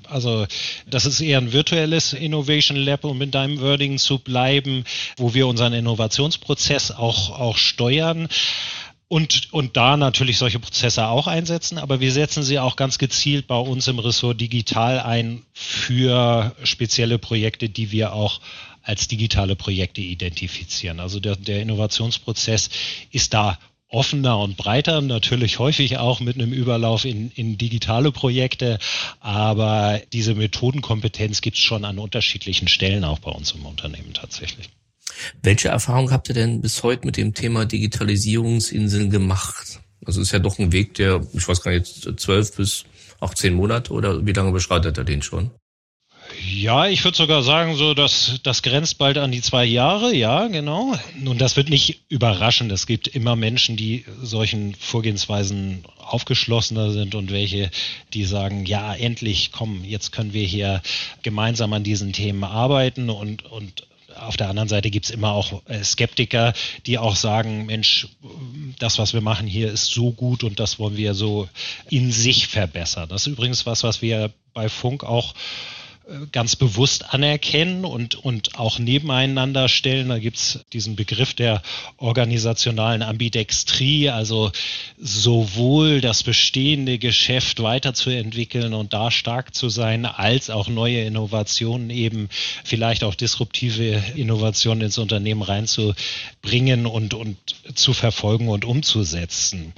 Also 0.09 0.47
das 0.87 1.05
ist 1.05 1.19
eher 1.19 1.39
ein 1.39 1.51
virtuelles 1.51 2.13
Innovation 2.13 2.77
Lab, 2.77 3.03
um 3.03 3.21
in 3.21 3.31
deinem 3.31 3.59
Wording 3.59 3.97
zu 3.97 4.19
bleiben, 4.19 4.85
wo 5.17 5.33
wir 5.33 5.45
unseren 5.45 5.73
Innovationsprozess 5.73 6.91
auch, 6.91 7.37
auch 7.37 7.57
steuern. 7.57 8.29
Und, 9.09 9.51
und 9.51 9.75
da 9.75 9.97
natürlich 9.97 10.37
solche 10.37 10.59
Prozesse 10.59 11.05
auch 11.07 11.27
einsetzen, 11.27 11.77
aber 11.77 11.99
wir 11.99 12.13
setzen 12.13 12.43
sie 12.43 12.59
auch 12.59 12.77
ganz 12.77 12.99
gezielt 12.99 13.47
bei 13.47 13.57
uns 13.57 13.89
im 13.89 13.99
Ressort 13.99 14.39
digital 14.39 15.01
ein 15.01 15.41
für 15.51 16.55
spezielle 16.63 17.19
Projekte, 17.19 17.67
die 17.67 17.91
wir 17.91 18.13
auch 18.13 18.39
als 18.83 19.09
digitale 19.09 19.57
Projekte 19.57 19.99
identifizieren. 19.99 21.01
Also 21.01 21.19
der, 21.19 21.35
der 21.35 21.61
Innovationsprozess 21.61 22.69
ist 23.11 23.33
da 23.33 23.57
offener 23.93 24.39
und 24.39 24.57
breiter, 24.57 25.01
natürlich 25.01 25.59
häufig 25.59 25.97
auch 25.97 26.19
mit 26.19 26.35
einem 26.35 26.51
Überlauf 26.51 27.05
in, 27.05 27.31
in 27.31 27.57
digitale 27.57 28.12
Projekte, 28.12 28.79
aber 29.19 30.01
diese 30.12 30.35
Methodenkompetenz 30.35 31.41
gibt 31.41 31.57
es 31.57 31.63
schon 31.63 31.85
an 31.85 32.00
unterschiedlichen 32.00 32.67
Stellen 32.67 33.03
auch 33.03 33.19
bei 33.19 33.31
uns 33.31 33.51
im 33.51 33.65
Unternehmen 33.65 34.13
tatsächlich. 34.13 34.69
Welche 35.41 35.69
Erfahrung 35.69 36.12
habt 36.12 36.29
ihr 36.29 36.35
denn 36.35 36.62
bis 36.62 36.81
heute 36.83 37.05
mit 37.05 37.17
dem 37.17 37.33
Thema 37.33 37.65
Digitalisierungsinseln 37.65 39.09
gemacht? 39.09 39.79
Also 40.05 40.21
ist 40.21 40.31
ja 40.31 40.39
doch 40.39 40.59
ein 40.59 40.71
Weg, 40.71 40.95
der, 40.95 41.25
ich 41.33 41.47
weiß 41.47 41.62
gar 41.62 41.71
nicht, 41.71 42.19
zwölf 42.19 42.55
bis 42.55 42.85
auch 43.19 43.33
zehn 43.33 43.53
Monate 43.53 43.93
oder 43.93 44.25
wie 44.25 44.33
lange 44.33 44.51
beschreitet 44.51 44.97
er 44.97 45.03
den 45.03 45.21
schon? 45.21 45.51
Ja, 46.55 46.88
ich 46.88 47.03
würde 47.03 47.17
sogar 47.17 47.41
sagen, 47.41 47.75
so 47.75 47.95
dass 47.95 48.39
das 48.43 48.62
grenzt 48.62 49.00
bald 49.00 49.17
an 49.17 49.31
die 49.31 49.41
zwei 49.41 49.65
Jahre, 49.65 50.13
ja, 50.13 50.48
genau. 50.48 50.95
Nun, 51.17 51.39
das 51.39 51.55
wird 51.55 51.69
nicht 51.69 52.01
überraschen. 52.10 52.69
Es 52.69 52.86
gibt 52.86 53.07
immer 53.07 53.36
Menschen, 53.36 53.75
die 53.75 54.05
solchen 54.22 54.75
Vorgehensweisen 54.75 55.83
aufgeschlossener 55.98 56.91
sind 56.91 57.15
und 57.15 57.31
welche, 57.31 57.72
die 58.13 58.24
sagen, 58.24 58.67
ja, 58.67 58.93
endlich, 58.93 59.51
komm, 59.51 59.83
jetzt 59.83 60.12
können 60.12 60.33
wir 60.33 60.45
hier 60.45 60.83
gemeinsam 61.24 61.74
an 61.74 61.83
diesen 61.83 62.13
Themen 62.13 62.43
arbeiten 62.43 63.10
und, 63.10 63.45
und 63.45 63.88
auf 64.15 64.38
der 64.38 64.50
anderen 64.50 64.69
Seite 64.69 64.91
gibt 64.91 65.05
es 65.05 65.12
immer 65.12 65.31
auch 65.31 65.63
äh, 65.65 65.83
Skeptiker, 65.83 66.53
die 66.86 67.00
auch 67.00 67.15
sagen, 67.15 67.65
Mensch, 67.65 68.10
das, 68.77 69.00
was 69.00 69.15
wir 69.15 69.22
machen 69.22 69.48
hier, 69.48 69.72
ist 69.72 69.88
so 69.88 70.12
gut 70.12 70.43
und 70.43 70.60
das 70.60 70.77
wollen 70.77 70.98
wir 70.98 71.15
so 71.15 71.50
in 71.89 72.12
sich 72.12 72.48
verbessern. 72.48 73.10
Das 73.10 73.25
ist 73.25 73.33
übrigens 73.33 73.65
was, 73.65 73.83
was 73.83 74.03
wir 74.03 74.31
bei 74.53 74.69
Funk 74.69 75.03
auch 75.03 75.33
ganz 76.31 76.55
bewusst 76.57 77.13
anerkennen 77.13 77.86
und, 77.86 78.15
und 78.15 78.60
auch 78.60 78.77
nebeneinander 78.77 79.69
stellen. 79.69 80.10
Da 80.10 80.19
gibt 80.19 80.38
es 80.38 80.60
diesen 80.74 80.95
Begriff 80.95 81.33
der 81.33 81.62
organisationalen 81.98 83.01
Ambidextrie, 83.01 84.10
also 84.10 84.51
sowohl 84.98 86.01
das 86.01 86.24
bestehende 86.24 86.98
Geschäft 86.98 87.63
weiterzuentwickeln 87.63 88.74
und 88.74 88.93
da 88.93 89.12
stark 89.12 89.55
zu 89.55 89.69
sein, 89.69 90.05
als 90.05 90.50
auch 90.50 90.67
neue 90.67 91.03
Innovationen 91.03 91.89
eben 91.89 92.27
vielleicht 92.65 93.03
auch 93.03 93.15
disruptive 93.15 94.03
Innovationen 94.15 94.83
ins 94.83 94.98
Unternehmen 94.98 95.41
reinzubringen 95.41 96.86
und, 96.86 97.13
und 97.13 97.38
zu 97.75 97.93
verfolgen 97.93 98.50
und 98.50 98.65
umzusetzen. 98.65 99.74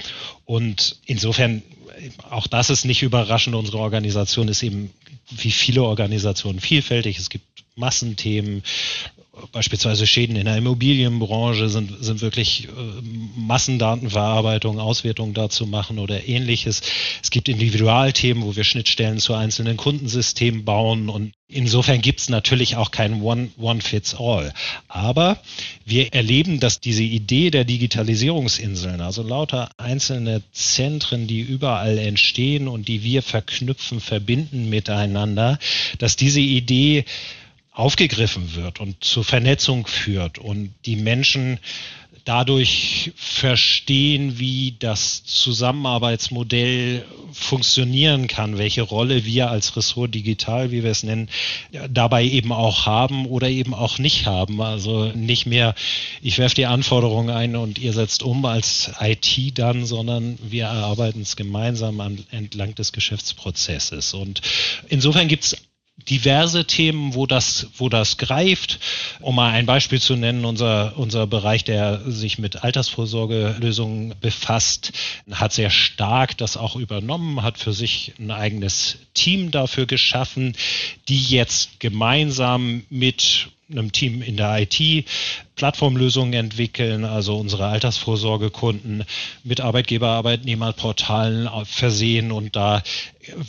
Und 0.46 0.98
insofern 1.06 1.62
auch 2.30 2.48
das 2.48 2.70
ist 2.70 2.86
nicht 2.86 3.02
überraschend. 3.04 3.56
Unsere 3.56 3.78
Organisation 3.80 4.48
ist 4.48 4.64
eben 4.64 4.92
wie 5.30 5.52
viele 5.52 5.84
Organisationen 5.84 6.60
vielfältig. 6.60 7.18
Es 7.18 7.30
gibt 7.30 7.46
Massenthemen, 7.76 8.64
beispielsweise 9.52 10.08
Schäden 10.08 10.36
in 10.36 10.46
der 10.46 10.58
Immobilienbranche 10.58 11.70
sind, 11.70 11.92
sind 12.04 12.22
wirklich 12.22 12.68
äh, 12.68 12.72
Massendatenverarbeitung, 13.36 14.80
Auswertung 14.80 15.34
dazu 15.34 15.68
machen 15.68 16.00
oder 16.00 16.28
ähnliches. 16.28 16.82
Es 17.22 17.32
gibt 17.32 17.50
Individualthemen, 17.50 18.44
wo 18.44 18.56
wir 18.56 18.64
Schnittstellen 18.64 19.20
zu 19.20 19.34
einzelnen 19.34 19.78
Kundensystemen 19.78 20.64
bauen 20.64 21.10
und 21.10 21.34
insofern 21.48 22.02
gibt 22.02 22.22
es 22.22 22.30
natürlich 22.30 22.78
auch 22.78 22.92
kein 22.92 23.22
One, 23.22 23.50
One. 23.58 23.82
Aber 24.88 25.40
wir 25.86 26.14
erleben, 26.14 26.60
dass 26.60 26.80
diese 26.80 27.04
Idee 27.04 27.52
der 27.52 27.64
Digitalisierungsinseln, 27.64 29.02
also 29.02 29.22
lauter 29.22 29.70
einzelne 29.78 30.42
Zentren, 30.52 31.28
die 31.28 31.42
überall 31.42 32.00
entstehen 32.00 32.68
und 32.68 32.88
die 32.88 33.04
wir 33.04 33.22
verknüpfen, 33.22 34.02
verbinden 34.02 34.68
miteinander, 34.68 35.60
dass 36.00 36.16
diese 36.16 36.40
Idee 36.40 37.06
aufgegriffen 37.72 38.56
wird 38.56 38.80
und 38.80 39.04
zur 39.04 39.24
Vernetzung 39.24 39.86
führt 39.86 40.40
und 40.40 40.74
die 40.86 40.96
Menschen 40.96 41.60
dadurch 42.26 43.14
verstehen, 43.16 44.40
wie 44.40 44.76
das 44.80 45.24
Zusammenarbeitsmodell 45.24 47.06
funktionieren 47.32 48.28
kann, 48.28 48.58
welche 48.58 48.82
Rolle 48.82 49.26
wir 49.26 49.52
als 49.52 49.78
Ressort 49.78 50.16
digital, 50.16 50.72
wie 50.72 50.84
wir 50.84 50.92
es 50.92 51.04
nennen, 51.04 51.30
dabei 51.90 52.26
eben 52.26 52.52
auch 52.52 52.88
haben 52.88 53.28
oder 53.28 53.48
eben 53.48 53.76
auch 53.76 54.00
nicht 54.00 54.26
haben. 54.26 54.62
Also 54.62 55.12
nicht 55.14 55.46
mehr, 55.46 55.76
ich 56.22 56.40
werfe 56.40 56.56
die 56.56 56.66
Anforderungen 56.66 57.30
ein 57.30 57.56
und 57.56 57.78
ihr 57.78 57.94
setzt 57.94 58.24
um 58.24 58.44
als 58.46 58.92
IT 59.00 59.58
dann, 59.60 59.86
sondern 59.86 60.40
wir 60.42 60.66
erarbeiten 60.66 61.22
es 61.22 61.36
gemeinsam 61.36 62.02
an, 62.02 62.26
entlang 62.32 62.74
des 62.74 62.92
Geschäftsprozesses. 62.92 64.16
Und 64.16 64.42
insofern 64.90 65.28
gibt 65.28 65.44
es 65.44 65.56
diverse 65.98 66.66
Themen, 66.66 67.16
wo 67.16 67.26
das, 67.26 67.68
wo 67.78 67.90
das 67.90 68.18
greift. 68.18 68.80
Um 69.22 69.36
mal 69.36 69.52
ein 69.52 69.66
Beispiel 69.66 70.00
zu 70.00 70.16
nennen, 70.16 70.46
unser, 70.46 70.98
unser 70.98 71.26
Bereich, 71.26 71.64
der 71.64 72.02
sich 72.06 72.38
mit 72.38 72.64
Altersvorsorgelösungen 72.64 74.14
befasst, 74.20 74.92
hat 75.32 75.54
sehr 75.54 75.70
stark 75.70 76.38
das 76.38 76.58
auch 76.58 76.76
übernommen, 76.76 77.42
hat 77.42 77.58
für 77.58 77.74
sich 77.74 78.14
ein 78.20 78.32
eigenes 78.32 78.98
Team 79.14 79.52
dafür 79.52 79.86
geschaffen, 79.86 80.56
die 81.08 81.24
jetzt 81.24 81.80
gemeinsam 81.80 82.84
mit 82.90 83.50
einem 83.70 83.92
Team 83.92 84.22
in 84.22 84.38
der 84.38 84.60
IT 84.62 85.06
Plattformlösungen 85.56 86.34
entwickeln, 86.34 87.06
also 87.06 87.38
unsere 87.38 87.68
Altersvorsorgekunden 87.68 89.06
mit 89.44 89.62
Arbeitgeber, 89.62 90.10
Arbeitnehmerportalen 90.10 91.50
versehen 91.66 92.32
und 92.32 92.56
da 92.56 92.84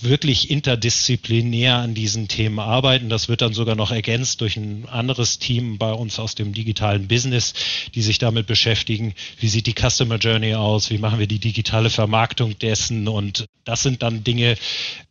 wirklich 0.02 0.50
interdisziplinär 0.50 1.76
an 1.76 1.94
diesen 1.94 2.28
Themen 2.28 2.58
arbeiten. 2.58 3.08
Das 3.08 3.28
wird 3.28 3.42
dann 3.42 3.52
sogar 3.52 3.74
noch 3.74 3.90
ergänzt 3.90 4.40
durch 4.40 4.56
ein 4.56 4.88
anderes 4.88 5.38
Team 5.38 5.78
bei 5.78 5.92
uns 5.92 6.18
aus 6.18 6.34
dem 6.34 6.52
digitalen 6.52 7.08
Business, 7.08 7.54
die 7.94 8.02
sich 8.02 8.18
damit 8.18 8.46
beschäftigen, 8.46 9.14
wie 9.38 9.48
sieht 9.48 9.66
die 9.66 9.74
Customer 9.74 10.16
Journey 10.16 10.54
aus, 10.54 10.90
wie 10.90 10.98
machen 10.98 11.18
wir 11.18 11.26
die 11.26 11.38
digitale 11.38 11.90
Vermarktung 11.90 12.58
dessen? 12.58 13.08
Und 13.08 13.46
das 13.64 13.82
sind 13.82 14.02
dann 14.02 14.24
Dinge, 14.24 14.56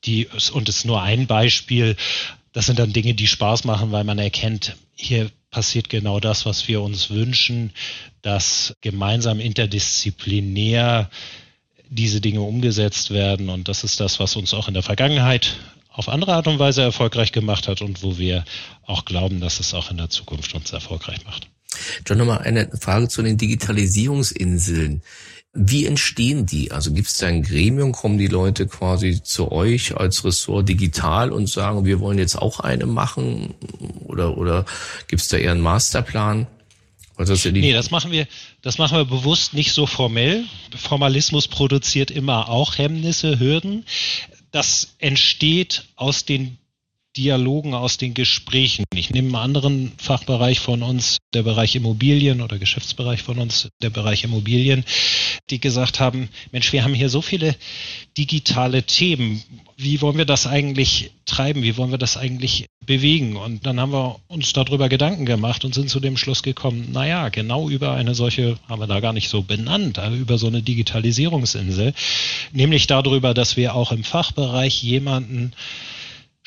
die, 0.06 0.28
und 0.54 0.70
es 0.70 0.78
ist 0.78 0.86
nur 0.86 1.02
ein 1.02 1.28
Beispiel, 1.28 1.96
das 2.54 2.68
sind 2.68 2.80
dann 2.80 2.94
Dinge, 2.94 3.14
die 3.14 3.28
Spaß 3.28 3.66
machen, 3.66 3.92
weil 3.92 4.04
man 4.04 4.18
erkennt, 4.18 4.76
hier 4.96 5.30
passiert 5.52 5.90
genau 5.90 6.20
das, 6.20 6.46
was 6.46 6.68
wir 6.68 6.82
uns 6.82 7.10
wünschen, 7.10 7.72
dass 8.22 8.74
gemeinsam 8.82 9.40
interdisziplinär 9.40 11.10
diese 11.90 12.22
Dinge 12.22 12.42
umgesetzt 12.42 13.12
werden. 13.12 13.50
Und 13.50 13.68
das 13.68 13.84
ist 13.84 14.00
das, 14.00 14.20
was 14.20 14.36
uns 14.36 14.54
auch 14.54 14.68
in 14.68 14.74
der 14.74 14.84
Vergangenheit 14.84 15.58
auf 15.92 16.10
andere 16.10 16.34
Art 16.34 16.48
und 16.48 16.60
Weise 16.60 16.82
erfolgreich 16.82 17.32
gemacht 17.32 17.68
hat 17.68 17.82
und 17.82 18.04
wo 18.04 18.18
wir 18.18 18.44
auch 18.86 19.06
glauben, 19.06 19.40
dass 19.40 19.60
es 19.60 19.74
auch 19.74 19.92
in 19.92 19.98
der 19.98 20.10
Zukunft 20.10 20.54
uns 20.54 20.74
erfolgreich 20.74 21.26
macht. 21.26 21.48
John, 22.06 22.18
nochmal 22.18 22.40
eine 22.40 22.70
Frage 22.80 23.08
zu 23.08 23.22
den 23.22 23.38
Digitalisierungsinseln. 23.38 25.02
Wie 25.54 25.86
entstehen 25.86 26.46
die? 26.46 26.72
Also 26.72 26.92
gibt 26.92 27.08
es 27.08 27.18
da 27.18 27.28
ein 27.28 27.42
Gremium, 27.42 27.94
kommen 27.94 28.18
die 28.18 28.28
Leute 28.28 28.68
quasi 28.68 29.24
zu 29.24 29.54
euch 29.54 29.96
als 29.96 30.26
Ressort 30.26 30.68
digital 30.68 31.32
und 31.32 31.48
sagen, 31.48 31.86
wir 31.86 32.02
wollen 32.02 32.18
jetzt 32.18 32.36
auch 32.36 32.60
eine 32.60 32.86
machen? 32.86 33.54
Oder, 34.06 34.38
oder 34.38 34.66
gibt 35.08 35.22
es 35.22 35.30
da 35.30 35.38
eher 35.38 35.52
einen 35.52 35.62
Masterplan? 35.62 36.48
Also 37.18 37.34
das 37.34 37.46
nee, 37.46 37.72
das 37.72 37.92
machen 37.92 38.12
wir, 38.12 38.28
das 38.62 38.78
machen 38.78 38.98
wir 38.98 39.06
bewusst 39.06 39.54
nicht 39.54 39.72
so 39.72 39.86
formell. 39.86 40.44
Formalismus 40.76 41.48
produziert 41.48 42.12
immer 42.12 42.50
auch 42.50 42.78
Hemmnisse, 42.78 43.40
Hürden. 43.40 43.86
Das 44.52 44.96
entsteht 45.00 45.86
aus 45.96 46.26
den 46.26 46.58
Dialogen, 47.18 47.74
aus 47.74 47.98
den 47.98 48.14
Gesprächen. 48.14 48.84
Ich 48.94 49.10
nehme 49.10 49.28
einen 49.28 49.36
anderen 49.36 49.92
Fachbereich 49.98 50.60
von 50.60 50.84
uns, 50.84 51.18
der 51.34 51.44
Bereich 51.44 51.76
Immobilien 51.76 52.42
oder 52.42 52.58
Geschäftsbereich 52.58 53.24
von 53.24 53.40
uns, 53.40 53.70
der 53.82 53.90
Bereich 53.90 54.24
Immobilien, 54.24 54.84
die 55.50 55.60
gesagt 55.60 56.00
haben, 56.00 56.30
Mensch, 56.52 56.74
wir 56.74 56.84
haben 56.84 56.94
hier 56.94 57.10
so 57.10 57.22
viele 57.22 57.56
digitale 58.18 58.84
Themen. 58.84 59.44
Wie 59.78 60.02
wollen 60.02 60.18
wir 60.18 60.26
das 60.26 60.48
eigentlich 60.48 61.12
treiben? 61.26 61.64
Wie 61.64 61.78
wollen 61.78 61.92
wir 61.92 61.98
das 61.98 62.18
eigentlich 62.18 62.66
bewegen? 62.86 63.36
Und 63.38 63.66
dann 63.66 63.80
haben 63.80 63.94
wir 63.94 64.20
uns 64.28 64.54
darüber 64.54 64.90
Gedanken 64.90 65.26
gemacht 65.26 65.66
und 65.66 65.74
sind 65.74 65.90
zu 65.90 66.00
dem 66.00 66.18
Schluss 66.18 66.44
gekommen, 66.44 66.90
naja, 66.92 67.30
genau 67.30 67.70
über 67.70 67.94
eine 67.94 68.16
solche, 68.16 68.58
haben 68.68 68.82
wir 68.82 68.88
da 68.88 69.00
gar 69.00 69.14
nicht 69.14 69.30
so 69.30 69.42
benannt, 69.42 70.00
aber 70.00 70.16
über 70.16 70.38
so 70.38 70.48
eine 70.48 70.62
Digitalisierungsinsel, 70.62 71.94
nämlich 72.52 72.88
darüber, 72.88 73.34
dass 73.34 73.58
wir 73.58 73.76
auch 73.76 73.92
im 73.92 74.04
Fachbereich 74.04 74.84
jemanden 74.84 75.54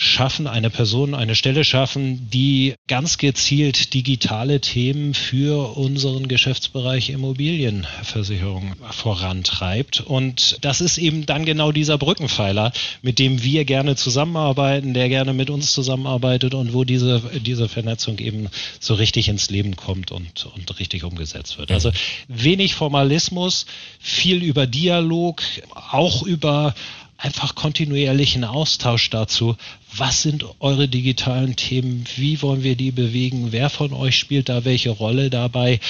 schaffen, 0.00 0.46
eine 0.46 0.70
Person, 0.70 1.12
eine 1.12 1.34
Stelle 1.34 1.64
schaffen, 1.64 2.30
die 2.30 2.76
ganz 2.86 3.18
gezielt 3.18 3.94
digitale 3.94 4.60
Themen 4.60 5.12
für 5.12 5.76
unseren 5.76 6.28
Geschäftsbereich 6.28 7.10
Immobilienversicherung 7.10 8.76
vorantreibt. 8.92 10.00
Und 10.00 10.58
das 10.60 10.80
ist 10.80 10.98
eben 10.98 11.26
dann 11.26 11.44
genau 11.44 11.72
dieser 11.72 11.98
Brückenpfeiler, 11.98 12.72
mit 13.02 13.18
dem 13.18 13.42
wir 13.42 13.64
gerne 13.64 13.96
zusammenarbeiten, 13.96 14.94
der 14.94 15.08
gerne 15.08 15.32
mit 15.32 15.50
uns 15.50 15.72
zusammenarbeitet 15.72 16.54
und 16.54 16.72
wo 16.74 16.84
diese, 16.84 17.20
diese 17.44 17.68
Vernetzung 17.68 18.20
eben 18.20 18.50
so 18.78 18.94
richtig 18.94 19.28
ins 19.28 19.50
Leben 19.50 19.74
kommt 19.74 20.12
und, 20.12 20.46
und 20.54 20.78
richtig 20.78 21.02
umgesetzt 21.02 21.58
wird. 21.58 21.72
Also 21.72 21.90
wenig 22.28 22.76
Formalismus, 22.76 23.66
viel 23.98 24.44
über 24.44 24.68
Dialog, 24.68 25.42
auch 25.74 26.22
über 26.22 26.76
einfach 27.18 27.56
kontinuierlichen 27.56 28.44
Austausch 28.44 29.10
dazu. 29.10 29.56
Was 29.94 30.22
sind 30.22 30.44
eure 30.60 30.88
digitalen 30.88 31.56
Themen? 31.56 32.04
Wie 32.16 32.40
wollen 32.40 32.62
wir 32.62 32.76
die 32.76 32.92
bewegen? 32.92 33.52
Wer 33.52 33.68
von 33.68 33.92
euch 33.92 34.16
spielt 34.16 34.48
da 34.48 34.64
welche 34.64 34.90
Rolle 34.90 35.28
dabei? 35.28 35.80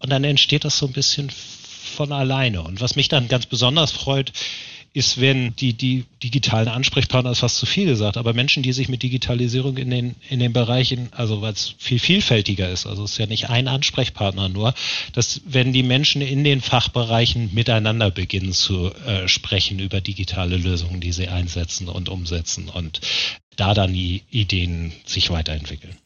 Und 0.00 0.10
dann 0.10 0.24
entsteht 0.24 0.64
das 0.64 0.76
so 0.76 0.86
ein 0.86 0.92
bisschen 0.92 1.30
von 1.30 2.12
alleine. 2.12 2.62
Und 2.62 2.80
was 2.80 2.96
mich 2.96 3.08
dann 3.08 3.28
ganz 3.28 3.46
besonders 3.46 3.92
freut, 3.92 4.32
ist, 4.94 5.20
wenn 5.20 5.56
die, 5.56 5.72
die 5.72 6.04
digitalen 6.22 6.68
Ansprechpartner 6.68 7.30
ist 7.30 7.38
fast 7.38 7.56
zu 7.56 7.66
viel 7.66 7.86
gesagt, 7.86 8.16
aber 8.16 8.34
Menschen, 8.34 8.62
die 8.62 8.72
sich 8.72 8.88
mit 8.88 9.02
Digitalisierung 9.02 9.78
in 9.78 9.90
den, 9.90 10.16
in 10.28 10.38
den 10.38 10.52
Bereichen, 10.52 11.08
also 11.12 11.40
weil 11.40 11.54
es 11.54 11.74
viel 11.78 11.98
vielfältiger 11.98 12.68
ist, 12.68 12.86
also 12.86 13.04
es 13.04 13.12
ist 13.12 13.18
ja 13.18 13.26
nicht 13.26 13.48
ein 13.48 13.68
Ansprechpartner 13.68 14.48
nur, 14.50 14.74
dass 15.12 15.40
wenn 15.46 15.72
die 15.72 15.82
Menschen 15.82 16.20
in 16.20 16.44
den 16.44 16.60
Fachbereichen 16.60 17.50
miteinander 17.54 18.10
beginnen 18.10 18.52
zu 18.52 18.92
äh, 19.06 19.28
sprechen 19.28 19.78
über 19.78 20.00
digitale 20.00 20.58
Lösungen, 20.58 21.00
die 21.00 21.12
sie 21.12 21.28
einsetzen 21.28 21.88
und 21.88 22.10
umsetzen 22.10 22.68
und 22.68 23.00
da 23.56 23.74
dann 23.74 23.92
die 23.92 24.22
Ideen 24.30 24.92
sich 25.04 25.30
weiterentwickeln. 25.30 25.96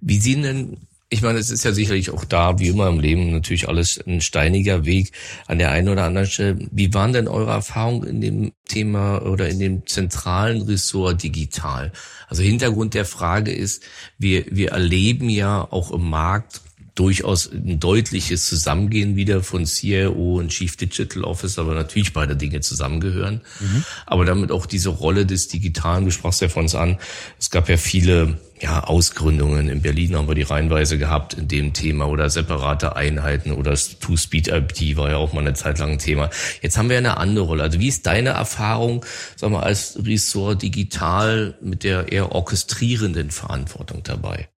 Wie 0.00 0.18
sehen 0.18 0.42
denn 0.42 0.76
ich 1.12 1.22
meine, 1.22 1.40
es 1.40 1.50
ist 1.50 1.64
ja 1.64 1.72
sicherlich 1.72 2.10
auch 2.10 2.24
da, 2.24 2.60
wie 2.60 2.68
immer 2.68 2.88
im 2.88 3.00
Leben, 3.00 3.32
natürlich 3.32 3.68
alles 3.68 4.00
ein 4.06 4.20
steiniger 4.20 4.84
Weg 4.84 5.10
an 5.48 5.58
der 5.58 5.72
einen 5.72 5.88
oder 5.88 6.04
anderen 6.04 6.28
Stelle. 6.28 6.58
Wie 6.70 6.94
waren 6.94 7.12
denn 7.12 7.26
eure 7.26 7.50
Erfahrungen 7.50 8.04
in 8.04 8.20
dem 8.20 8.52
Thema 8.68 9.20
oder 9.22 9.48
in 9.48 9.58
dem 9.58 9.86
zentralen 9.86 10.62
Ressort 10.62 11.24
digital? 11.24 11.90
Also 12.28 12.44
Hintergrund 12.44 12.94
der 12.94 13.04
Frage 13.04 13.50
ist, 13.50 13.82
wir, 14.18 14.44
wir 14.52 14.70
erleben 14.70 15.28
ja 15.28 15.66
auch 15.68 15.90
im 15.90 16.08
Markt 16.08 16.60
durchaus 17.00 17.50
ein 17.50 17.80
deutliches 17.80 18.46
Zusammengehen 18.46 19.16
wieder 19.16 19.42
von 19.42 19.64
CIO 19.64 20.36
und 20.38 20.50
Chief 20.50 20.76
Digital 20.76 21.24
Officer, 21.24 21.62
aber 21.62 21.74
natürlich 21.74 22.12
beide 22.12 22.36
Dinge 22.36 22.60
zusammengehören. 22.60 23.40
Mhm. 23.58 23.84
Aber 24.04 24.26
damit 24.26 24.52
auch 24.52 24.66
diese 24.66 24.90
Rolle 24.90 25.24
des 25.24 25.48
Digitalen, 25.48 26.04
du 26.04 26.10
sprachst 26.10 26.42
ja 26.42 26.50
von 26.50 26.64
uns 26.64 26.74
an, 26.74 26.98
es 27.38 27.48
gab 27.48 27.70
ja 27.70 27.78
viele 27.78 28.36
ja, 28.60 28.84
Ausgründungen. 28.84 29.70
In 29.70 29.80
Berlin 29.80 30.14
haben 30.14 30.28
wir 30.28 30.34
die 30.34 30.42
Reihenweise 30.42 30.98
gehabt 30.98 31.32
in 31.32 31.48
dem 31.48 31.72
Thema 31.72 32.06
oder 32.06 32.28
separate 32.28 32.96
Einheiten 32.96 33.52
oder 33.52 33.74
Two-Speed-IP 33.74 34.98
war 34.98 35.08
ja 35.08 35.16
auch 35.16 35.32
mal 35.32 35.40
eine 35.40 35.54
Zeit 35.54 35.78
lang 35.78 35.92
ein 35.92 35.98
Thema. 35.98 36.28
Jetzt 36.60 36.76
haben 36.76 36.90
wir 36.90 36.98
eine 36.98 37.16
andere 37.16 37.46
Rolle. 37.46 37.62
Also 37.62 37.80
wie 37.80 37.88
ist 37.88 38.04
deine 38.04 38.30
Erfahrung, 38.30 39.06
sag 39.36 39.50
mal, 39.50 39.62
als 39.62 39.98
Ressort 40.04 40.60
digital 40.60 41.54
mit 41.62 41.82
der 41.82 42.12
eher 42.12 42.32
orchestrierenden 42.32 43.30
Verantwortung 43.30 44.02
dabei? 44.02 44.50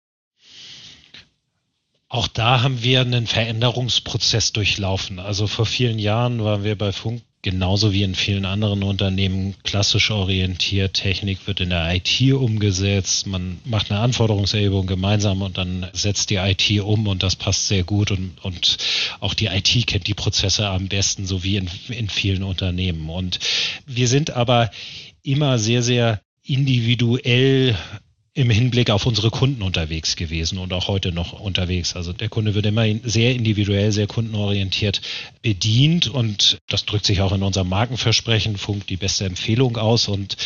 Auch 2.13 2.29
da 2.29 2.61
haben 2.61 2.83
wir 2.83 3.01
einen 3.01 3.27
Veränderungsprozess 3.27 4.53
durchlaufen. 4.53 5.19
Also 5.19 5.47
vor 5.47 5.65
vielen 5.65 5.99
Jahren 5.99 6.45
waren 6.45 6.63
wir 6.63 6.77
bei 6.77 6.93
Funk 6.93 7.23
genauso 7.41 7.95
wie 7.95 8.03
in 8.03 8.15
vielen 8.15 8.45
anderen 8.45 8.83
Unternehmen 8.83 9.55
klassisch 9.65 10.11
orientiert. 10.11 10.93
Technik 10.93 11.47
wird 11.47 11.61
in 11.61 11.71
der 11.71 11.91
IT 11.95 12.21
umgesetzt. 12.35 13.27
Man 13.27 13.61
macht 13.65 13.91
eine 13.91 14.01
Anforderungserhebung 14.01 14.87
gemeinsam 14.87 15.41
und 15.41 15.57
dann 15.57 15.87
setzt 15.95 16.29
die 16.29 16.37
IT 16.37 16.83
um 16.83 17.07
und 17.07 17.23
das 17.23 17.35
passt 17.35 17.69
sehr 17.69 17.83
gut. 17.83 18.11
Und, 18.11 18.45
und 18.45 18.77
auch 19.21 19.33
die 19.33 19.47
IT 19.47 19.87
kennt 19.87 20.07
die 20.07 20.13
Prozesse 20.13 20.69
am 20.69 20.89
besten, 20.89 21.25
so 21.25 21.43
wie 21.45 21.57
in, 21.57 21.71
in 21.89 22.11
vielen 22.11 22.43
Unternehmen. 22.43 23.09
Und 23.09 23.39
wir 23.87 24.07
sind 24.07 24.33
aber 24.33 24.71
immer 25.23 25.59
sehr, 25.59 25.83
sehr 25.83 26.21
individuell 26.43 27.75
im 28.35 28.49
Hinblick 28.49 28.89
auf 28.89 29.05
unsere 29.05 29.31
Kunden 29.31 29.61
unterwegs 29.61 30.17
gewesen 30.17 30.59
und 30.59 30.73
auch 30.73 30.89
heute 30.89 31.13
noch 31.13 31.39
unterwegs. 31.39 31.95
Also 31.97 32.15
der 32.15 32.31
Kunde 32.31 32.55
wird 32.55 32.65
immer 32.65 32.87
sehr 33.05 33.35
individuell, 33.35 33.93
sehr 33.93 34.07
kundenorientiert 34.07 35.03
bedient 35.43 36.09
und 36.09 36.59
das 36.69 36.87
drückt 36.87 37.05
sich 37.05 37.21
auch 37.21 37.33
in 37.33 37.43
unserem 37.43 37.69
Markenversprechen, 37.69 38.57
Funk 38.57 38.87
die 38.87 38.97
beste 38.97 39.27
Empfehlung 39.27 39.77
aus 39.77 40.09
und 40.09 40.39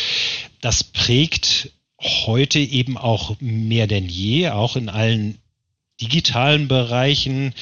das 0.59 0.83
prägt 0.83 1.71
heute 1.99 2.59
eben 2.59 2.97
auch 2.97 3.35
mehr 3.39 3.87
denn 3.87 4.09
je, 4.09 4.49
auch 4.49 4.75
in 4.75 4.89
allen 4.89 5.37
digitalen 6.01 6.67
Bereichen, 6.67 7.53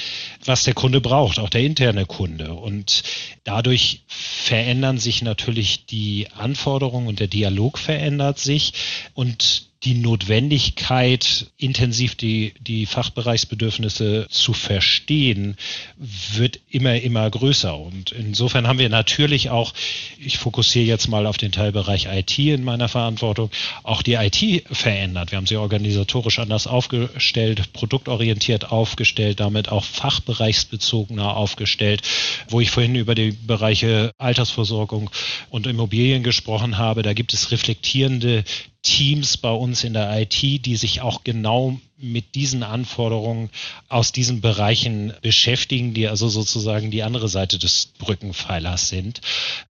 was 0.44 0.64
der 0.64 0.74
Kunde 0.74 1.00
braucht, 1.00 1.40
auch 1.40 1.50
der 1.50 1.62
interne 1.62 2.06
Kunde. 2.06 2.54
Und 2.54 3.04
dadurch 3.46 4.02
verändern 4.08 4.98
sich 4.98 5.22
natürlich 5.22 5.86
die 5.86 6.28
Anforderungen 6.36 7.08
und 7.08 7.22
der 7.22 7.28
Dialog 7.28 7.78
verändert 7.78 8.40
sich 8.40 8.74
und 9.14 9.70
die 9.86 9.94
Notwendigkeit, 9.94 11.52
intensiv 11.58 12.16
die, 12.16 12.54
die 12.60 12.88
Fachbereichsbedürfnisse 12.88 14.28
zu 14.30 14.54
verstehen, 14.54 15.58
wird 15.98 16.60
immer, 16.70 16.96
immer 16.96 17.30
größer. 17.30 17.78
Und 17.78 18.12
insofern 18.12 18.68
haben 18.68 18.80
wir 18.80 18.90
natürlich 18.90 19.52
auch, 19.52 19.74
ich 20.18 20.40
fokussiere 20.40 20.86
jetzt 20.86 21.08
mal 21.08 21.28
auf 21.28 21.38
den 21.38 21.52
Teilbereich 21.52 22.08
IT 22.08 22.38
in 22.40 22.64
meiner 22.64 22.90
Verantwortung, 22.90 23.52
auch 23.84 24.02
die 24.02 24.14
IT 24.14 24.66
verändert. 24.72 25.32
Wir 25.32 25.38
haben 25.38 25.46
sie 25.46 25.58
organisatorisch 25.58 26.40
anders 26.40 26.66
aufgestellt, 26.66 27.72
produktorientiert 27.74 28.72
aufgestellt, 28.72 29.40
damit 29.40 29.70
auch 29.70 29.84
fachbereichsbezogener 29.84 31.38
aufgestellt. 31.38 32.02
Wo 32.50 32.60
ich 32.60 32.72
vorhin 32.72 32.96
über 32.96 33.14
die 33.14 33.32
Bereiche 33.32 34.12
Altersversorgung 34.18 35.12
und 35.52 35.68
Immobilien 35.68 36.24
gesprochen 36.24 36.80
habe, 36.80 37.04
da 37.04 37.14
gibt 37.14 37.34
es 37.34 37.52
reflektierende 37.52 38.44
Teams 38.86 39.38
bei 39.38 39.52
uns 39.52 39.84
in 39.84 39.94
der 39.94 40.22
IT, 40.22 40.42
die 40.42 40.76
sich 40.76 41.02
auch 41.02 41.24
genau 41.24 41.80
mit 41.98 42.36
diesen 42.36 42.62
Anforderungen 42.62 43.50
aus 43.90 44.12
diesen 44.12 44.42
Bereichen 44.42 45.14
beschäftigen, 45.22 45.94
die 45.94 46.08
also 46.08 46.30
sozusagen 46.30 46.92
die 46.92 47.04
andere 47.04 47.28
Seite 47.28 47.58
des 47.58 47.88
Brückenpfeilers 47.98 48.88
sind. 48.88 49.22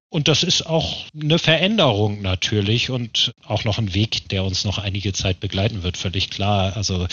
Und 0.10 0.28
das 0.28 0.44
ist 0.44 0.66
auch 0.66 1.06
eine 1.20 1.40
Veränderung 1.40 2.22
natürlich 2.22 2.90
und 2.90 3.34
auch 3.46 3.64
noch 3.64 3.78
ein 3.78 3.94
Weg, 3.94 4.30
der 4.30 4.44
uns 4.44 4.66
noch 4.66 4.78
einige 4.78 5.14
Zeit 5.14 5.40
begleiten 5.40 5.84
wird, 5.84 5.98
völlig 5.98 6.30
klar. 6.30 6.76
Also 6.76 7.08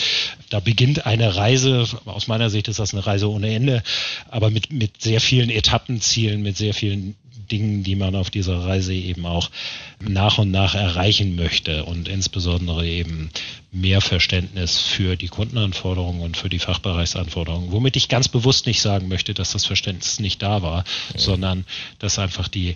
da 0.49 0.59
beginnt 0.59 1.05
eine 1.05 1.35
Reise, 1.35 1.87
aus 2.05 2.27
meiner 2.27 2.49
Sicht 2.49 2.67
ist 2.67 2.79
das 2.79 2.93
eine 2.93 3.05
Reise 3.05 3.29
ohne 3.29 3.53
Ende, 3.53 3.81
aber 4.29 4.49
mit, 4.49 4.71
mit 4.71 5.01
sehr 5.01 5.21
vielen 5.21 5.49
Etappenzielen, 5.49 6.41
mit 6.41 6.57
sehr 6.57 6.73
vielen 6.73 7.15
Dingen, 7.53 7.83
die 7.83 7.95
man 7.95 8.15
auf 8.15 8.31
dieser 8.31 8.65
Reise 8.65 8.93
eben 8.95 9.27
auch 9.27 9.51
nach 9.99 10.39
und 10.39 10.49
nach 10.49 10.73
erreichen 10.73 11.35
möchte 11.35 11.85
und 11.85 12.07
insbesondere 12.07 12.87
eben 12.87 13.29
mehr 13.71 14.01
Verständnis 14.01 14.79
für 14.79 15.15
die 15.15 15.27
Kundenanforderungen 15.27 16.21
und 16.21 16.35
für 16.35 16.49
die 16.49 16.59
Fachbereichsanforderungen, 16.59 17.71
womit 17.71 17.95
ich 17.95 18.09
ganz 18.09 18.27
bewusst 18.27 18.65
nicht 18.65 18.81
sagen 18.81 19.07
möchte, 19.07 19.35
dass 19.35 19.51
das 19.51 19.65
Verständnis 19.65 20.19
nicht 20.19 20.41
da 20.41 20.63
war, 20.63 20.83
ja. 21.13 21.19
sondern 21.19 21.65
dass 21.99 22.17
einfach 22.17 22.47
die 22.47 22.75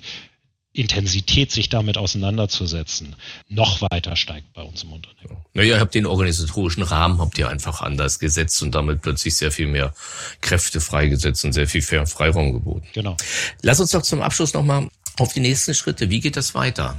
Intensität, 0.78 1.52
sich 1.52 1.70
damit 1.70 1.98
auseinanderzusetzen, 1.98 3.16
noch 3.50 3.82
weiter 3.82 4.16
steigt 4.16 4.54
bei 4.54 4.62
uns 4.62 4.84
im 4.84 4.94
Unternehmen. 4.94 5.38
Naja, 5.54 5.76
ihr 5.76 5.80
habt 5.80 5.96
den 5.96 6.06
organisatorischen 6.06 6.84
Rahmen, 6.84 7.20
habt 7.20 7.38
ihr 7.38 7.50
einfach 7.50 7.82
anders 7.82 8.20
gesetzt 8.20 8.62
und 8.62 8.76
damit 8.76 9.02
plötzlich 9.02 9.36
sehr 9.36 9.52
viel 9.52 9.68
mehr 9.68 9.94
Kräfte 10.42 10.80
freigesetzt 10.80 11.44
und 11.46 11.54
sehr 11.54 11.68
viel 11.68 11.82
Freiraum 11.82 12.54
geboten. 12.54 12.88
Genau. 12.94 13.18
Lass 13.62 13.80
uns 13.80 13.92
doch 13.92 14.04
zum 14.04 14.22
Abschluss 14.22 14.54
nochmal 14.54 14.90
auf 15.18 15.34
die 15.34 15.40
nächsten 15.40 15.74
Schritte. 15.74 16.10
Wie 16.10 16.20
geht 16.20 16.38
das 16.38 16.54
weiter 16.54 16.96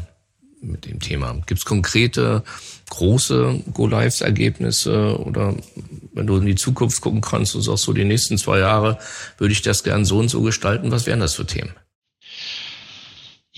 mit 0.60 0.86
dem 0.86 0.98
Thema? 0.98 1.34
Gibt 1.46 1.60
es 1.60 1.64
konkrete, 1.64 2.42
große 2.90 3.62
Go-Lives-Ergebnisse 3.72 5.18
oder 5.18 5.54
wenn 6.14 6.26
du 6.26 6.36
in 6.38 6.46
die 6.46 6.56
Zukunft 6.56 7.00
gucken 7.00 7.20
kannst 7.20 7.54
und 7.54 7.62
sagst, 7.62 7.84
so 7.84 7.92
die 7.92 8.04
nächsten 8.04 8.38
zwei 8.38 8.58
Jahre 8.58 8.98
würde 9.36 9.52
ich 9.52 9.62
das 9.62 9.84
gern 9.84 10.04
so 10.04 10.18
und 10.18 10.28
so 10.30 10.42
gestalten, 10.42 10.90
was 10.90 11.06
wären 11.06 11.20
das 11.20 11.34
für 11.34 11.46
Themen? 11.46 11.74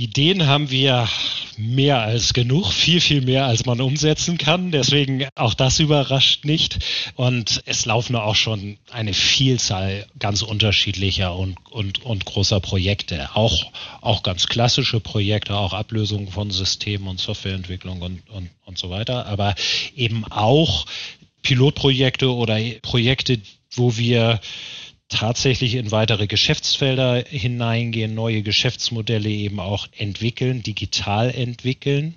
Ideen 0.00 0.46
haben 0.46 0.70
wir 0.70 1.10
mehr 1.58 2.00
als 2.00 2.32
genug, 2.32 2.72
viel, 2.72 3.02
viel 3.02 3.20
mehr, 3.20 3.44
als 3.44 3.66
man 3.66 3.82
umsetzen 3.82 4.38
kann. 4.38 4.70
Deswegen 4.70 5.28
auch 5.34 5.52
das 5.52 5.78
überrascht 5.78 6.46
nicht. 6.46 6.78
Und 7.16 7.62
es 7.66 7.84
laufen 7.84 8.16
auch 8.16 8.34
schon 8.34 8.78
eine 8.90 9.12
Vielzahl 9.12 10.06
ganz 10.18 10.40
unterschiedlicher 10.40 11.36
und, 11.36 11.58
und, 11.70 12.02
und 12.02 12.24
großer 12.24 12.60
Projekte. 12.60 13.28
Auch, 13.34 13.70
auch 14.00 14.22
ganz 14.22 14.46
klassische 14.46 15.00
Projekte, 15.00 15.54
auch 15.54 15.74
Ablösungen 15.74 16.28
von 16.28 16.50
Systemen 16.50 17.06
und 17.06 17.20
Softwareentwicklung 17.20 18.00
und, 18.00 18.22
und, 18.30 18.48
und 18.64 18.78
so 18.78 18.88
weiter. 18.88 19.26
Aber 19.26 19.54
eben 19.94 20.24
auch 20.30 20.86
Pilotprojekte 21.42 22.32
oder 22.32 22.58
Projekte, 22.80 23.38
wo 23.74 23.98
wir 23.98 24.40
tatsächlich 25.10 25.74
in 25.74 25.90
weitere 25.90 26.26
Geschäftsfelder 26.26 27.24
hineingehen, 27.28 28.14
neue 28.14 28.42
Geschäftsmodelle 28.42 29.28
eben 29.28 29.60
auch 29.60 29.88
entwickeln, 29.96 30.62
digital 30.62 31.30
entwickeln. 31.30 32.16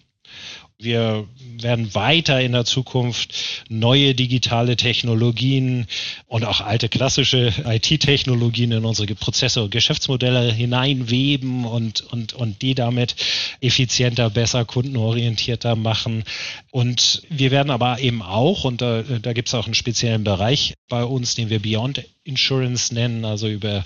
Wir 0.80 1.28
werden 1.62 1.94
weiter 1.96 2.42
in 2.42 2.52
der 2.52 2.66
Zukunft 2.66 3.34
neue 3.70 4.16
digitale 4.16 4.76
Technologien 4.76 5.88
und 6.28 6.44
auch 6.44 6.62
alte 6.62 6.90
klassische 6.90 7.54
IT-Technologien 7.66 8.72
in 8.72 8.84
unsere 8.84 9.14
Prozesse 9.16 9.64
und 9.64 9.72
Geschäftsmodelle 9.72 10.52
hineinweben 10.52 11.66
und, 11.66 12.02
und, 12.12 12.34
und 12.34 12.62
die 12.62 12.76
damit 12.76 13.16
effizienter, 13.62 14.30
besser, 14.30 14.66
kundenorientierter 14.66 15.76
machen. 15.76 16.24
Und 16.72 17.22
wir 17.30 17.52
werden 17.52 17.70
aber 17.70 18.00
eben 18.00 18.22
auch, 18.22 18.64
und 18.64 18.82
da, 18.82 19.04
da 19.04 19.34
gibt 19.34 19.48
es 19.48 19.54
auch 19.54 19.66
einen 19.66 19.76
speziellen 19.76 20.24
Bereich 20.24 20.74
bei 20.90 21.04
uns, 21.04 21.36
den 21.36 21.50
wir 21.50 21.62
Beyond 21.62 22.04
Insurance 22.24 22.94
nennen, 22.94 23.26
also 23.26 23.48
über 23.48 23.84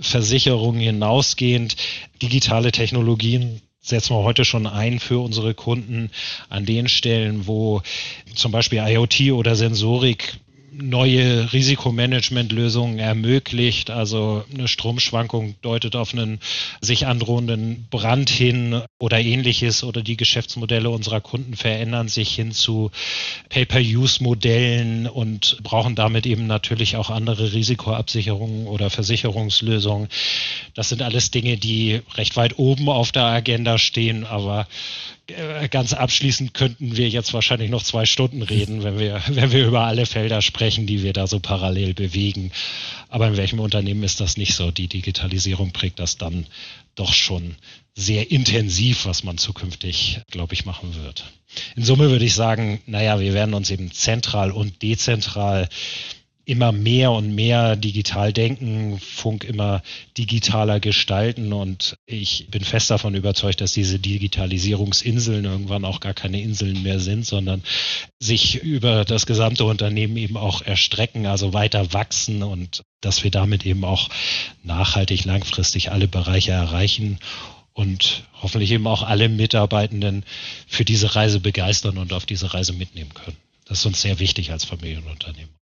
Versicherungen 0.00 0.80
hinausgehend, 0.80 1.76
digitale 2.22 2.72
Technologien 2.72 3.60
setzen 3.80 4.14
wir 4.14 4.22
heute 4.22 4.44
schon 4.44 4.66
ein 4.66 4.98
für 4.98 5.18
unsere 5.18 5.54
Kunden 5.54 6.10
an 6.48 6.66
den 6.66 6.88
Stellen, 6.88 7.46
wo 7.46 7.82
zum 8.34 8.52
Beispiel 8.52 8.78
IoT 8.78 9.32
oder 9.32 9.56
Sensorik 9.56 10.38
neue 10.72 11.52
Risikomanagementlösungen 11.52 12.98
ermöglicht. 12.98 13.90
Also 13.90 14.44
eine 14.52 14.68
Stromschwankung 14.68 15.54
deutet 15.62 15.96
auf 15.96 16.12
einen 16.12 16.40
sich 16.80 17.06
androhenden 17.06 17.86
Brand 17.90 18.30
hin 18.30 18.82
oder 18.98 19.20
ähnliches 19.20 19.84
oder 19.84 20.02
die 20.02 20.16
Geschäftsmodelle 20.16 20.90
unserer 20.90 21.20
Kunden 21.20 21.56
verändern 21.56 22.08
sich 22.08 22.34
hin 22.34 22.52
zu 22.52 22.90
Pay-per-Use-Modellen 23.48 25.06
und 25.06 25.58
brauchen 25.62 25.94
damit 25.94 26.26
eben 26.26 26.46
natürlich 26.46 26.96
auch 26.96 27.10
andere 27.10 27.52
Risikoabsicherungen 27.52 28.66
oder 28.66 28.90
Versicherungslösungen. 28.90 30.08
Das 30.74 30.88
sind 30.88 31.02
alles 31.02 31.30
Dinge, 31.30 31.56
die 31.56 32.00
recht 32.14 32.36
weit 32.36 32.58
oben 32.58 32.88
auf 32.88 33.12
der 33.12 33.24
Agenda 33.24 33.78
stehen, 33.78 34.24
aber 34.24 34.66
ganz 35.70 35.92
abschließend 35.92 36.54
könnten 36.54 36.96
wir 36.96 37.08
jetzt 37.08 37.32
wahrscheinlich 37.32 37.70
noch 37.70 37.82
zwei 37.82 38.06
Stunden 38.06 38.42
reden, 38.42 38.82
wenn 38.82 38.98
wir, 38.98 39.22
wenn 39.28 39.52
wir 39.52 39.66
über 39.66 39.82
alle 39.82 40.06
Felder 40.06 40.42
sprechen, 40.42 40.86
die 40.86 41.02
wir 41.02 41.12
da 41.12 41.26
so 41.26 41.40
parallel 41.40 41.94
bewegen. 41.94 42.52
Aber 43.08 43.28
in 43.28 43.36
welchem 43.36 43.60
Unternehmen 43.60 44.02
ist 44.02 44.20
das 44.20 44.36
nicht 44.36 44.54
so? 44.54 44.70
Die 44.70 44.88
Digitalisierung 44.88 45.72
prägt 45.72 45.98
das 45.98 46.18
dann 46.18 46.46
doch 46.94 47.12
schon 47.12 47.56
sehr 47.94 48.30
intensiv, 48.30 49.04
was 49.04 49.24
man 49.24 49.38
zukünftig, 49.38 50.20
glaube 50.30 50.54
ich, 50.54 50.64
machen 50.64 50.94
wird. 51.02 51.24
In 51.76 51.84
Summe 51.84 52.10
würde 52.10 52.24
ich 52.24 52.34
sagen, 52.34 52.80
naja, 52.86 53.20
wir 53.20 53.34
werden 53.34 53.54
uns 53.54 53.70
eben 53.70 53.90
zentral 53.90 54.52
und 54.52 54.82
dezentral 54.82 55.68
immer 56.50 56.72
mehr 56.72 57.12
und 57.12 57.32
mehr 57.32 57.76
digital 57.76 58.32
denken, 58.32 58.98
Funk 58.98 59.44
immer 59.44 59.82
digitaler 60.18 60.80
gestalten 60.80 61.52
und 61.52 61.94
ich 62.06 62.48
bin 62.50 62.64
fest 62.64 62.90
davon 62.90 63.14
überzeugt, 63.14 63.60
dass 63.60 63.72
diese 63.72 64.00
Digitalisierungsinseln 64.00 65.44
irgendwann 65.44 65.84
auch 65.84 66.00
gar 66.00 66.12
keine 66.12 66.42
Inseln 66.42 66.82
mehr 66.82 66.98
sind, 66.98 67.24
sondern 67.24 67.62
sich 68.18 68.56
über 68.56 69.04
das 69.04 69.26
gesamte 69.26 69.64
Unternehmen 69.64 70.16
eben 70.16 70.36
auch 70.36 70.60
erstrecken, 70.62 71.26
also 71.26 71.52
weiter 71.52 71.92
wachsen 71.92 72.42
und 72.42 72.82
dass 73.00 73.22
wir 73.22 73.30
damit 73.30 73.64
eben 73.64 73.84
auch 73.84 74.08
nachhaltig 74.64 75.24
langfristig 75.24 75.92
alle 75.92 76.08
Bereiche 76.08 76.50
erreichen 76.50 77.20
und 77.74 78.24
hoffentlich 78.42 78.72
eben 78.72 78.88
auch 78.88 79.04
alle 79.04 79.28
Mitarbeitenden 79.28 80.24
für 80.66 80.84
diese 80.84 81.14
Reise 81.14 81.38
begeistern 81.38 81.96
und 81.96 82.12
auf 82.12 82.26
diese 82.26 82.52
Reise 82.52 82.72
mitnehmen 82.72 83.14
können. 83.14 83.36
Das 83.66 83.78
ist 83.78 83.86
uns 83.86 84.02
sehr 84.02 84.18
wichtig 84.18 84.50
als 84.50 84.64
Familienunternehmen. 84.64 85.59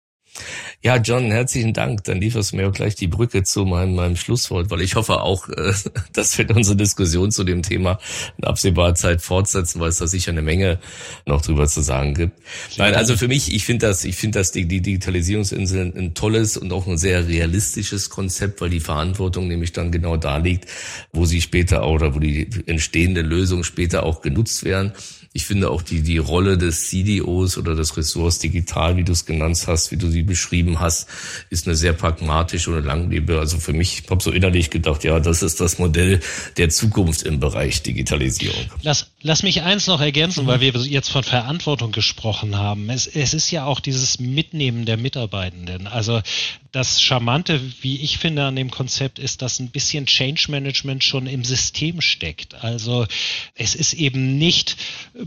Ja, 0.83 0.96
John, 0.99 1.33
herzlichen 1.33 1.72
Dank. 1.72 2.05
Dann 2.05 2.20
lieferst 2.20 2.53
du 2.53 2.57
mir 2.57 2.68
auch 2.68 2.72
gleich 2.72 2.94
die 2.94 3.09
Brücke 3.09 3.42
zu 3.42 3.64
meinem, 3.64 3.94
meinem 3.94 4.16
Schlusswort, 4.16 4.70
weil 4.70 4.83
ich 4.83 4.94
hoffe 4.94 5.20
auch, 5.20 5.49
äh, 5.49 5.72
dass 6.12 6.38
wir 6.38 6.49
unsere 6.55 6.77
Diskussion 6.77 7.33
zu 7.33 7.42
dem 7.44 7.62
Thema 7.62 7.99
in 8.38 8.44
absehbarer 8.44 8.94
Zeit 8.94 9.20
fortsetzen, 9.20 9.81
weil 9.81 9.88
es 9.88 9.99
da 9.99 10.07
sicher 10.07 10.31
eine 10.31 10.42
Menge 10.42 10.79
noch 11.25 11.42
drüber 11.42 11.66
zu 11.66 11.81
sagen 11.81 12.14
gibt. 12.14 12.38
Nein, 12.77 12.94
also 12.94 13.16
für 13.16 13.27
mich, 13.27 13.53
ich 13.53 13.64
finde 13.64 13.87
das, 13.87 14.05
ich 14.05 14.16
finde 14.16 14.38
das 14.38 14.53
die, 14.53 14.66
die 14.66 14.81
Digitalisierungsinsel 14.81 15.92
ein 15.96 16.14
tolles 16.14 16.57
und 16.57 16.72
auch 16.72 16.87
ein 16.87 16.99
sehr 16.99 17.27
realistisches 17.27 18.11
Konzept, 18.11 18.61
weil 18.61 18.70
die 18.70 18.81
Verantwortung 18.81 19.49
nämlich 19.49 19.72
dann 19.72 19.90
genau 19.90 20.16
da 20.16 20.37
liegt, 20.37 20.66
wo 21.12 21.25
sie 21.25 21.40
später 21.40 21.83
auch, 21.83 21.94
oder 21.94 22.14
wo 22.14 22.18
die 22.18 22.49
entstehende 22.66 23.22
Lösung 23.22 23.64
später 23.64 24.05
auch 24.05 24.20
genutzt 24.20 24.64
werden. 24.64 24.92
Ich 25.37 25.44
finde 25.44 25.70
auch 25.70 25.83
die, 25.83 26.01
die 26.01 26.16
Rolle 26.16 26.57
des 26.57 26.88
CDOs 26.88 27.59
oder 27.59 27.75
des 27.75 27.99
Ressorts 27.99 28.38
digital, 28.38 28.96
wie 28.96 29.05
du 29.05 29.12
es 29.12 29.27
genannt 29.27 29.62
hast, 29.66 29.90
wie 29.90 29.99
du 29.99 30.09
sie 30.09 30.22
beschrieben 30.22 30.81
hast, 30.81 31.09
ist 31.51 31.66
eine 31.66 31.77
sehr 31.77 31.92
pragmatische 31.92 32.70
und 32.70 32.83
langlebige. 32.83 33.38
Also 33.38 33.59
für 33.59 33.75
mich, 33.75 34.03
ich 34.03 34.11
habe 34.11 34.22
so 34.22 34.31
innerlich 34.31 34.70
gedacht, 34.70 35.05
ja, 35.05 35.20
das 35.20 35.42
ist 35.42 35.61
das 35.61 35.79
Modell 35.79 36.20
der 36.57 36.70
Zukunft 36.70 37.25
im 37.25 37.38
Bereich 37.38 37.83
Digitalisierung. 37.83 38.64
Lass, 38.81 39.11
lass 39.26 39.42
mich 39.42 39.62
eins 39.62 39.88
noch 39.88 40.00
ergänzen, 40.00 40.44
mhm. 40.44 40.48
weil 40.48 40.60
wir 40.60 40.72
jetzt 40.72 41.08
von 41.08 41.24
Verantwortung 41.24 41.90
gesprochen 41.90 42.56
haben. 42.56 42.88
Es, 42.90 43.06
es 43.08 43.34
ist 43.34 43.50
ja 43.50 43.64
auch 43.64 43.80
dieses 43.80 44.20
Mitnehmen 44.20 44.86
der 44.86 44.96
Mitarbeitenden. 44.96 45.88
Also 45.88 46.22
das 46.70 47.02
Charmante, 47.02 47.60
wie 47.82 48.00
ich 48.00 48.18
finde, 48.18 48.44
an 48.44 48.54
dem 48.54 48.70
Konzept 48.70 49.18
ist, 49.18 49.42
dass 49.42 49.58
ein 49.58 49.70
bisschen 49.70 50.06
Change 50.06 50.46
Management 50.48 51.02
schon 51.02 51.26
im 51.26 51.44
System 51.44 52.00
steckt. 52.00 52.54
Also 52.62 53.06
es 53.54 53.74
ist 53.74 53.94
eben 53.94 54.38
nicht 54.38 54.76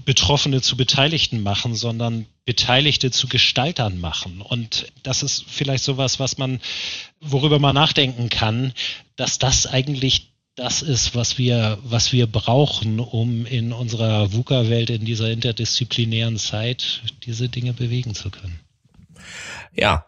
Betroffene 0.05 0.62
zu 0.62 0.77
Beteiligten 0.77 1.43
machen, 1.43 1.75
sondern 1.75 2.25
Beteiligte 2.45 3.12
zu 3.12 3.27
Gestaltern 3.27 3.99
machen. 3.99 4.41
Und 4.41 4.88
das 5.03 5.23
ist 5.23 5.43
vielleicht 5.47 5.83
sowas, 5.83 6.19
was 6.19 6.38
man, 6.38 6.62
worüber 7.19 7.59
man 7.59 7.75
nachdenken 7.75 8.29
kann, 8.29 8.73
dass 9.17 9.39
das 9.39 9.67
eigentlich 9.67 10.29
das 10.60 10.82
ist, 10.82 11.15
was 11.15 11.38
wir, 11.38 11.78
was 11.84 12.12
wir 12.12 12.28
brauchen, 12.28 13.00
um 13.00 13.45
in 13.45 13.72
unserer 13.72 14.34
VUCA-Welt, 14.34 14.89
in 14.89 15.06
dieser 15.06 15.32
interdisziplinären 15.32 16.38
Zeit, 16.38 17.02
diese 17.24 17.48
Dinge 17.48 17.72
bewegen 17.72 18.13
zu 18.13 18.30
können. 18.30 18.60
Ja, 19.74 20.06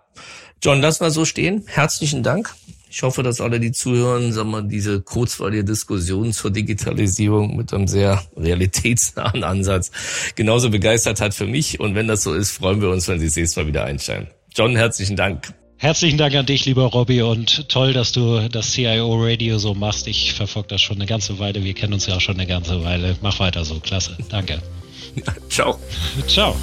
John, 0.62 0.82
lass 0.82 1.00
mal 1.00 1.10
so 1.10 1.24
stehen. 1.24 1.64
Herzlichen 1.68 2.22
Dank. 2.22 2.54
Ich 2.90 3.02
hoffe, 3.02 3.24
dass 3.24 3.40
alle, 3.40 3.62
die 3.62 3.72
zuhören, 3.72 4.34
sagen 4.34 4.52
wir, 4.52 4.62
diese 4.62 5.02
kurzweilige 5.02 5.64
Diskussion 5.64 6.34
zur 6.34 6.52
Digitalisierung 6.52 7.56
mit 7.56 7.74
einem 7.74 7.88
sehr 7.88 8.22
realitätsnahen 8.36 9.46
Ansatz 9.46 9.92
genauso 10.36 10.70
begeistert 10.70 11.22
hat 11.22 11.34
für 11.34 11.48
mich. 11.48 11.80
Und 11.80 11.96
wenn 11.96 12.10
das 12.10 12.24
so 12.24 12.34
ist, 12.34 12.52
freuen 12.52 12.82
wir 12.82 12.90
uns, 12.90 13.08
wenn 13.08 13.20
Sie 13.22 13.28
das 13.28 13.38
nächste 13.38 13.62
Mal 13.62 13.68
wieder 13.68 13.86
einsteigen. 13.86 14.28
John, 14.54 14.76
herzlichen 14.76 15.16
Dank. 15.16 15.54
Herzlichen 15.82 16.20
Dank 16.20 16.36
an 16.36 16.46
dich, 16.46 16.66
lieber 16.66 16.84
Robby, 16.84 17.24
und 17.24 17.68
toll, 17.68 17.92
dass 17.92 18.12
du 18.12 18.48
das 18.50 18.74
CIO 18.74 19.16
Radio 19.16 19.58
so 19.58 19.74
machst. 19.74 20.08
Ich 20.08 20.32
verfolge 20.32 20.68
das 20.68 20.82
schon 20.84 20.98
eine 20.98 21.08
ganze 21.08 21.40
Weile. 21.40 21.64
Wir 21.64 21.74
kennen 21.74 21.94
uns 21.94 22.06
ja 22.06 22.16
auch 22.18 22.22
schon 22.22 22.36
eine 22.36 22.46
ganze 22.46 22.84
Weile. 22.84 23.18
Mach 23.24 23.40
weiter 23.40 23.66
so. 23.66 23.80
Klasse. 23.80 24.16
Danke. 24.30 24.62
Ciao. 25.50 25.80
Ciao. 26.28 26.56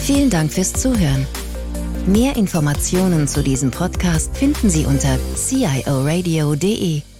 Vielen 0.00 0.28
Dank 0.28 0.52
fürs 0.52 0.72
Zuhören. 0.72 1.24
Mehr 2.04 2.34
Informationen 2.34 3.28
zu 3.28 3.44
diesem 3.44 3.70
Podcast 3.70 4.36
finden 4.36 4.70
Sie 4.70 4.86
unter 4.86 5.16
cioradio.de. 5.36 7.13